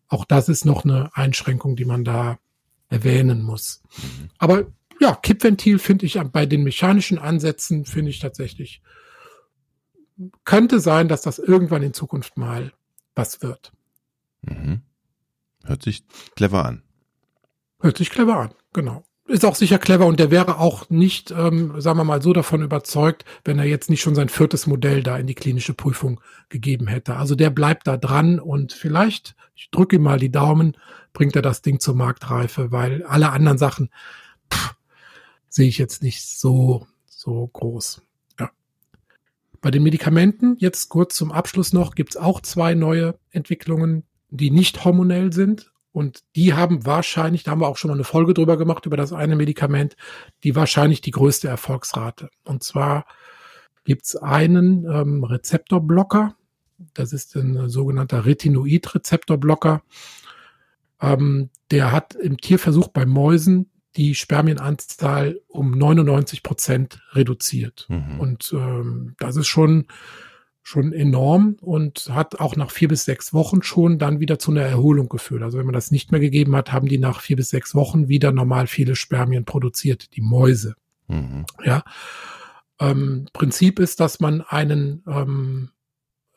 Auch 0.09 0.25
das 0.25 0.49
ist 0.49 0.65
noch 0.65 0.85
eine 0.85 1.11
Einschränkung, 1.15 1.77
die 1.77 1.85
man 1.85 2.03
da 2.03 2.41
erwähnen 2.89 3.43
muss. 3.43 3.83
Mhm. 3.99 4.31
Aber 4.39 4.67
ja, 5.01 5.15
Kippventil 5.15 5.79
finde 5.79 6.07
ich 6.07 6.21
bei 6.33 6.45
den 6.45 6.65
mechanischen 6.65 7.19
Ansätzen 7.19 7.85
finde 7.85 8.11
ich 8.11 8.19
tatsächlich 8.19 8.83
könnte 10.45 10.81
sein, 10.81 11.07
dass 11.07 11.23
das 11.23 11.39
irgendwann 11.39 11.85
in 11.85 11.95
Zukunft 11.95 12.37
mal 12.37 12.73
was 13.15 13.41
wird. 13.41 13.71
Mhm. 14.43 14.83
Hört 15.63 15.85
sich 15.85 16.03
clever 16.35 16.65
an. 16.65 16.83
Hört 17.79 17.99
sich 17.99 18.11
clever 18.11 18.37
an, 18.41 18.51
genau 18.73 19.05
ist 19.29 19.45
auch 19.45 19.55
sicher 19.55 19.79
clever 19.79 20.07
und 20.07 20.19
der 20.19 20.31
wäre 20.31 20.59
auch 20.59 20.89
nicht, 20.89 21.31
ähm, 21.31 21.81
sagen 21.81 21.99
wir 21.99 22.05
mal, 22.05 22.23
so 22.23 22.33
davon 22.33 22.63
überzeugt, 22.63 23.25
wenn 23.45 23.59
er 23.59 23.67
jetzt 23.67 23.91
nicht 23.91 24.01
schon 24.01 24.15
sein 24.15 24.31
viertes 24.31 24.67
Modell 24.67 25.03
da 25.03 25.19
in 25.19 25.27
die 25.27 25.35
klinische 25.35 25.75
Prüfung 25.75 26.21
gegeben 26.49 26.87
hätte. 26.87 27.17
Also 27.17 27.35
der 27.35 27.51
bleibt 27.51 27.87
da 27.87 27.97
dran 27.99 28.41
und 28.41 28.73
vielleicht, 28.73 29.37
ich 29.55 29.71
drücke 29.71 29.97
ihm 29.97 30.03
mal 30.03 30.19
die 30.19 30.33
Daumen, 30.33 30.77
bringt 31.13 31.37
er 31.37 31.43
das 31.43 31.61
Ding 31.63 31.79
zur 31.79 31.95
Marktreife, 31.95 32.73
weil 32.73 33.05
alle 33.05 33.31
anderen 33.31 33.59
Sachen 33.59 33.91
pff, 34.53 34.75
sehe 35.49 35.69
ich 35.69 35.77
jetzt 35.77 36.03
nicht 36.03 36.25
so, 36.25 36.87
so 37.07 37.49
groß. 37.49 38.03
Ja. 38.41 38.51
Bei 39.61 39.71
den 39.71 39.83
Medikamenten, 39.83 40.57
jetzt 40.59 40.89
kurz 40.89 41.15
zum 41.15 41.33
Abschluss 41.33 41.75
noch, 41.75 41.95
gibt's 41.95 42.17
auch 42.17 42.41
zwei 42.41 42.75
neue 42.75 43.19
Entwicklungen, 43.31 44.05
die 44.31 44.51
nicht 44.51 44.85
hormonell 44.85 45.35
sind 45.35 45.71
und 45.93 46.21
die 46.37 46.55
haben 46.55 46.85
wahrscheinlich, 46.85 47.45
da 47.45 47.53
haben 47.53 47.61
wir 47.61 47.69
auch 47.69 47.77
schon 47.77 47.89
mal 47.89 47.95
eine 47.95 48.05
Folge 48.05 48.35
drüber 48.35 48.57
gemacht, 48.57 48.87
über 48.87 48.97
das 48.97 49.13
eine 49.13 49.37
Medikament, 49.37 49.97
die 50.45 50.55
wahrscheinlich 50.55 51.01
die 51.01 51.11
größte 51.11 51.49
Erfolgsrate. 51.49 52.31
Und 52.45 52.63
zwar 52.63 53.07
gibt 53.85 54.05
es 54.05 54.17
einen 54.17 54.85
ähm, 54.85 55.25
Rezeptorblocker, 55.25 56.35
das 56.95 57.13
ist 57.13 57.35
ein 57.37 57.69
sogenannter 57.69 58.25
Retinoid-Rezeptorblocker. 58.25 59.83
Ähm, 61.01 61.51
der 61.71 61.93
hat 61.93 62.15
im 62.15 62.39
Tierversuch 62.39 62.89
bei 62.89 63.05
Mäusen 63.05 63.71
die 63.97 64.15
Spermienanzahl 64.15 65.41
um 65.49 65.73
99 65.73 66.43
Prozent 66.43 67.03
reduziert. 67.13 67.87
Mhm. 67.89 68.21
Und 68.21 68.53
ähm, 68.53 69.15
das 69.19 69.37
ist 69.37 69.49
schon 69.49 69.87
schon 70.69 70.93
enorm 70.93 71.57
und 71.63 72.11
hat 72.11 72.41
auch 72.41 72.55
nach 72.55 72.71
vier 72.71 72.89
bis 72.89 73.07
sechs 73.07 73.33
Wochen 73.33 73.63
schon 73.63 73.99
dann 73.99 74.21
wieder 74.21 74.39
zu 74.39 74.51
einer 74.51 74.61
Erholung 74.61 75.09
geführt. 75.09 75.43
Also 75.43 75.57
wenn 75.57 75.65
man 75.65 75.73
das 75.73 75.91
nicht 75.91 76.13
mehr 76.13 76.21
gegeben 76.21 76.55
hat, 76.55 76.73
haben 76.73 76.89
die 76.89 76.99
nach 76.99 77.23
vier 77.23 77.37
bis 77.37 77.49
sechs 77.49 77.75
Wochen 77.75 78.09
wieder 78.09 78.33
normal 78.33 78.67
viele 78.67 78.95
Spermien 78.95 79.47
produziert, 79.47 80.15
die 80.15 80.21
Mäuse. 80.21 80.75
Mhm. 81.07 81.47
Ja. 81.65 81.85
Ähm, 82.79 83.29
Prinzip 83.33 83.79
ist, 83.79 83.99
dass 84.01 84.21
man 84.21 84.43
einen 84.43 85.03
ähm, 85.07 85.71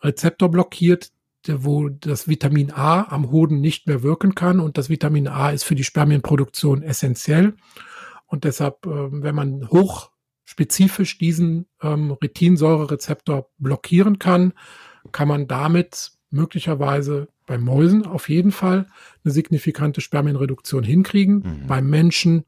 Rezeptor 0.02 0.50
blockiert, 0.50 1.12
der, 1.46 1.66
wo 1.66 1.90
das 1.90 2.30
Vitamin 2.30 2.72
A 2.72 3.12
am 3.12 3.32
Hoden 3.32 3.60
nicht 3.60 3.86
mehr 3.86 4.02
wirken 4.02 4.34
kann 4.34 4.62
und 4.62 4.78
das 4.78 4.88
Vitamin 4.90 5.28
A 5.28 5.50
ist 5.50 5.64
für 5.64 5.76
die 5.76 5.84
Spermienproduktion 5.84 6.84
essentiell. 6.84 7.56
Und 8.28 8.46
deshalb, 8.46 8.86
äh, 8.86 9.12
wenn 9.12 9.36
man 9.36 9.68
hoch 9.68 10.11
spezifisch 10.52 11.18
diesen 11.18 11.66
ähm, 11.82 12.12
Retinsäurerezeptor 12.12 13.48
blockieren 13.58 14.20
kann, 14.20 14.52
kann 15.14 15.30
man 15.30 15.48
damit 15.48 16.12
möglicherweise 16.30 17.30
bei 17.46 17.58
Mäusen 17.58 18.06
auf 18.06 18.28
jeden 18.28 18.52
Fall 18.52 18.88
eine 19.24 19.32
signifikante 19.32 20.02
Spermienreduktion 20.02 20.84
hinkriegen. 20.84 21.36
Mhm. 21.36 21.68
Beim 21.68 21.90
Menschen 21.90 22.44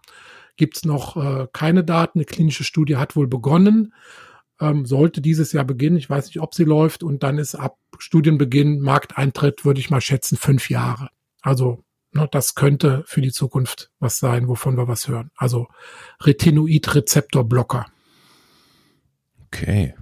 gibt 0.57 0.75
es 0.75 0.83
noch 0.83 1.15
äh, 1.15 1.47
keine 1.53 1.85
Daten. 1.85 2.19
Eine 2.19 2.25
klinische 2.25 2.65
Studie 2.65 2.97
hat 2.97 3.15
wohl 3.15 3.27
begonnen, 3.27 3.93
ähm, 4.59 4.85
sollte 4.85 5.21
dieses 5.21 5.53
Jahr 5.53 5.63
beginnen. 5.63 5.95
Ich 5.95 6.09
weiß 6.09 6.25
nicht, 6.25 6.41
ob 6.41 6.53
sie 6.55 6.65
läuft. 6.65 7.03
Und 7.03 7.23
dann 7.23 7.37
ist 7.37 7.55
ab 7.55 7.77
Studienbeginn, 7.99 8.81
Markteintritt, 8.81 9.63
würde 9.63 9.79
ich 9.79 9.89
mal 9.89 10.01
schätzen, 10.01 10.35
fünf 10.35 10.69
Jahre. 10.69 11.07
Also 11.41 11.85
Ne, 12.13 12.27
das 12.31 12.53
könnte 12.53 13.03
für 13.07 13.21
die 13.21 13.31
Zukunft 13.31 13.89
was 13.99 14.19
sein, 14.19 14.47
wovon 14.47 14.77
wir 14.77 14.87
was 14.87 15.07
hören. 15.07 15.31
Also 15.35 15.67
Retinoid-Rezeptorblocker. 16.21 17.87
Okay. 19.53 19.93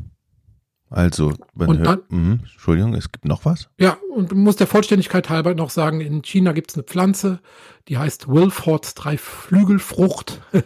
Also, 0.89 1.33
man 1.53 1.77
hört, 1.77 1.87
dann, 1.87 2.01
mh, 2.09 2.33
Entschuldigung, 2.41 2.93
es 2.95 3.11
gibt 3.11 3.25
noch 3.25 3.45
was? 3.45 3.69
Ja, 3.79 3.97
und 4.13 4.33
muss 4.33 4.57
der 4.57 4.67
Vollständigkeit 4.67 5.29
halber 5.29 5.55
noch 5.55 5.69
sagen, 5.69 6.01
in 6.01 6.21
China 6.21 6.51
gibt 6.51 6.71
es 6.71 6.77
eine 6.77 6.83
Pflanze, 6.83 7.39
die 7.87 7.97
heißt 7.97 8.27
Wilfords 8.27 8.93
Dreiflügelfrucht. 8.95 10.41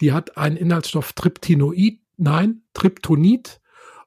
Die 0.00 0.12
hat 0.12 0.36
einen 0.36 0.56
Inhaltsstoff 0.56 1.12
Tryptinoid, 1.12 2.00
nein, 2.16 2.62
Tryptonid 2.74 3.60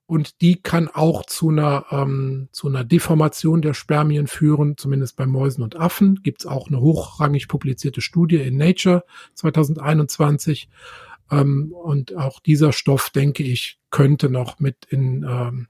und 0.07 0.41
die 0.41 0.61
kann 0.61 0.89
auch 0.89 1.25
zu 1.25 1.49
einer, 1.49 1.85
ähm, 1.89 2.49
zu 2.51 2.67
einer 2.67 2.83
Deformation 2.83 3.61
der 3.61 3.73
Spermien 3.73 4.27
führen, 4.27 4.77
zumindest 4.77 5.15
bei 5.15 5.25
Mäusen 5.25 5.63
und 5.63 5.77
Affen. 5.77 6.21
Gibt 6.21 6.41
es 6.41 6.45
auch 6.45 6.67
eine 6.67 6.81
hochrangig 6.81 7.47
publizierte 7.47 8.01
Studie 8.01 8.37
in 8.37 8.57
Nature 8.57 9.03
2021. 9.33 10.69
Ähm, 11.31 11.73
und 11.73 12.15
auch 12.15 12.39
dieser 12.39 12.73
Stoff, 12.73 13.09
denke 13.09 13.43
ich, 13.43 13.79
könnte 13.89 14.29
noch 14.29 14.59
mit 14.59 14.85
in 14.89 15.23
ähm, 15.23 15.67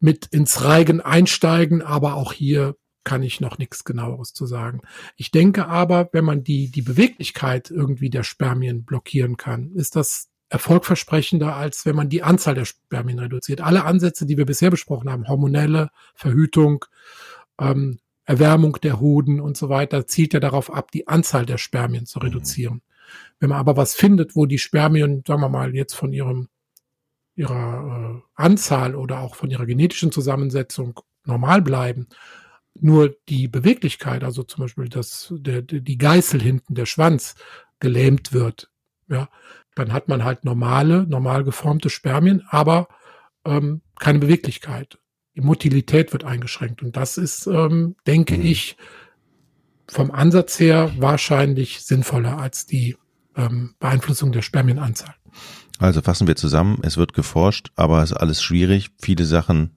mit 0.00 0.26
ins 0.26 0.64
Reigen 0.64 1.00
einsteigen, 1.00 1.82
aber 1.82 2.14
auch 2.14 2.32
hier 2.32 2.76
kann 3.04 3.22
ich 3.22 3.40
noch 3.40 3.58
nichts 3.58 3.84
genaueres 3.84 4.32
zu 4.34 4.46
sagen. 4.46 4.80
Ich 5.16 5.30
denke 5.30 5.68
aber, 5.68 6.10
wenn 6.12 6.24
man 6.24 6.42
die, 6.42 6.70
die 6.70 6.82
Beweglichkeit 6.82 7.70
irgendwie 7.70 8.10
der 8.10 8.24
Spermien 8.24 8.84
blockieren 8.84 9.36
kann, 9.36 9.72
ist 9.74 9.96
das 9.96 10.28
erfolgversprechender, 10.48 11.54
als 11.56 11.86
wenn 11.86 11.96
man 11.96 12.08
die 12.08 12.22
Anzahl 12.22 12.54
der 12.54 12.64
Spermien 12.64 13.18
reduziert. 13.18 13.60
Alle 13.60 13.84
Ansätze, 13.84 14.26
die 14.26 14.36
wir 14.36 14.46
bisher 14.46 14.70
besprochen 14.70 15.08
haben, 15.08 15.28
hormonelle 15.28 15.90
Verhütung, 16.14 16.84
ähm, 17.58 18.00
Erwärmung 18.24 18.78
der 18.82 19.00
Hoden 19.00 19.40
und 19.40 19.56
so 19.56 19.68
weiter, 19.68 20.06
zielt 20.06 20.34
ja 20.34 20.40
darauf 20.40 20.72
ab, 20.72 20.90
die 20.90 21.08
Anzahl 21.08 21.46
der 21.46 21.58
Spermien 21.58 22.06
zu 22.06 22.18
mhm. 22.18 22.26
reduzieren. 22.26 22.82
Wenn 23.38 23.50
man 23.50 23.58
aber 23.58 23.76
was 23.76 23.94
findet, 23.94 24.36
wo 24.36 24.46
die 24.46 24.58
Spermien, 24.58 25.22
sagen 25.26 25.40
wir 25.40 25.48
mal, 25.48 25.74
jetzt 25.74 25.94
von 25.94 26.12
ihrem 26.12 26.48
ihrer 27.36 28.20
äh, 28.20 28.22
Anzahl 28.34 28.94
oder 28.94 29.20
auch 29.20 29.34
von 29.34 29.50
ihrer 29.50 29.64
genetischen 29.66 30.12
Zusammensetzung 30.12 31.00
normal 31.24 31.62
bleiben, 31.62 32.08
nur 32.74 33.14
die 33.28 33.48
Beweglichkeit, 33.48 34.24
also 34.24 34.42
zum 34.42 34.64
Beispiel 34.64 34.88
das, 34.88 35.32
der, 35.36 35.62
die 35.62 35.98
Geißel 35.98 36.40
hinten, 36.40 36.74
der 36.74 36.86
Schwanz, 36.86 37.34
gelähmt 37.78 38.32
wird, 38.32 38.70
Ja, 39.08 39.28
dann 39.74 39.92
hat 39.92 40.08
man 40.08 40.24
halt 40.24 40.44
normale, 40.44 41.06
normal 41.06 41.44
geformte 41.44 41.88
Spermien, 41.88 42.44
aber 42.48 42.88
ähm, 43.44 43.80
keine 43.98 44.18
Beweglichkeit. 44.18 44.98
Die 45.34 45.40
Motilität 45.40 46.12
wird 46.12 46.24
eingeschränkt. 46.24 46.82
Und 46.82 46.96
das 46.96 47.16
ist, 47.16 47.46
ähm, 47.46 47.96
denke 48.06 48.36
mhm. 48.36 48.44
ich, 48.44 48.76
vom 49.90 50.10
Ansatz 50.10 50.58
her 50.60 50.92
wahrscheinlich 50.98 51.82
sinnvoller 51.82 52.38
als 52.38 52.66
die 52.66 52.96
ähm, 53.36 53.74
Beeinflussung 53.78 54.32
der 54.32 54.42
Spermienanzahl. 54.42 55.14
Also 55.78 56.02
fassen 56.02 56.26
wir 56.26 56.36
zusammen, 56.36 56.78
es 56.82 56.96
wird 56.96 57.14
geforscht, 57.14 57.70
aber 57.74 58.02
es 58.02 58.10
ist 58.10 58.16
alles 58.16 58.42
schwierig. 58.42 58.90
Viele 59.00 59.24
Sachen, 59.24 59.76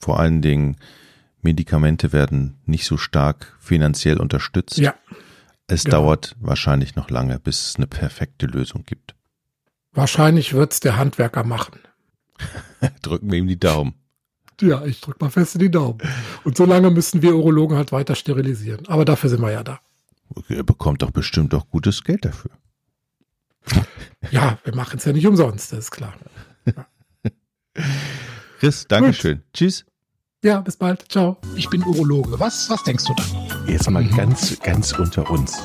vor 0.00 0.18
allen 0.18 0.42
Dingen 0.42 0.76
Medikamente 1.42 2.12
werden 2.12 2.58
nicht 2.66 2.86
so 2.86 2.96
stark 2.96 3.56
finanziell 3.60 4.18
unterstützt. 4.18 4.78
Ja. 4.78 4.94
Es 5.66 5.84
genau. 5.84 5.98
dauert 5.98 6.36
wahrscheinlich 6.40 6.96
noch 6.96 7.08
lange, 7.10 7.38
bis 7.38 7.68
es 7.68 7.76
eine 7.76 7.86
perfekte 7.86 8.46
Lösung 8.46 8.84
gibt. 8.84 9.14
Wahrscheinlich 9.92 10.54
wird 10.54 10.72
es 10.72 10.80
der 10.80 10.96
Handwerker 10.96 11.44
machen. 11.44 11.78
Drücken 13.02 13.30
wir 13.30 13.38
ihm 13.38 13.46
die 13.46 13.58
Daumen. 13.58 13.94
Ja, 14.60 14.84
ich 14.84 15.00
drück 15.00 15.20
mal 15.20 15.30
fest 15.30 15.54
in 15.54 15.60
die 15.60 15.70
Daumen. 15.70 15.98
Und 16.44 16.56
so 16.56 16.64
lange 16.64 16.90
müssen 16.90 17.22
wir 17.22 17.34
Urologen 17.34 17.76
halt 17.76 17.92
weiter 17.92 18.14
sterilisieren. 18.14 18.86
Aber 18.88 19.04
dafür 19.04 19.30
sind 19.30 19.40
wir 19.40 19.50
ja 19.50 19.62
da. 19.62 19.80
Okay, 20.34 20.56
er 20.56 20.64
bekommt 20.64 21.02
doch 21.02 21.10
bestimmt 21.10 21.54
auch 21.54 21.68
gutes 21.68 22.04
Geld 22.04 22.24
dafür. 22.24 22.50
Ja, 24.30 24.58
wir 24.64 24.74
machen 24.74 24.98
es 24.98 25.04
ja 25.04 25.12
nicht 25.12 25.26
umsonst, 25.26 25.72
das 25.72 25.80
ist 25.80 25.90
klar. 25.90 26.14
Ja. 26.66 26.86
Chris, 28.58 28.86
Dankeschön. 28.88 29.38
Gut. 29.38 29.44
Tschüss. 29.52 29.84
Ja, 30.42 30.60
bis 30.60 30.76
bald. 30.76 31.10
Ciao. 31.10 31.38
Ich 31.56 31.70
bin 31.70 31.82
Urologe. 31.82 32.38
Was, 32.38 32.68
was 32.68 32.82
denkst 32.82 33.04
du 33.06 33.14
da? 33.14 33.24
Jetzt 33.66 33.88
mal 33.90 34.02
mhm. 34.02 34.14
ganz, 34.14 34.60
ganz 34.60 34.92
unter 34.92 35.30
uns. 35.30 35.64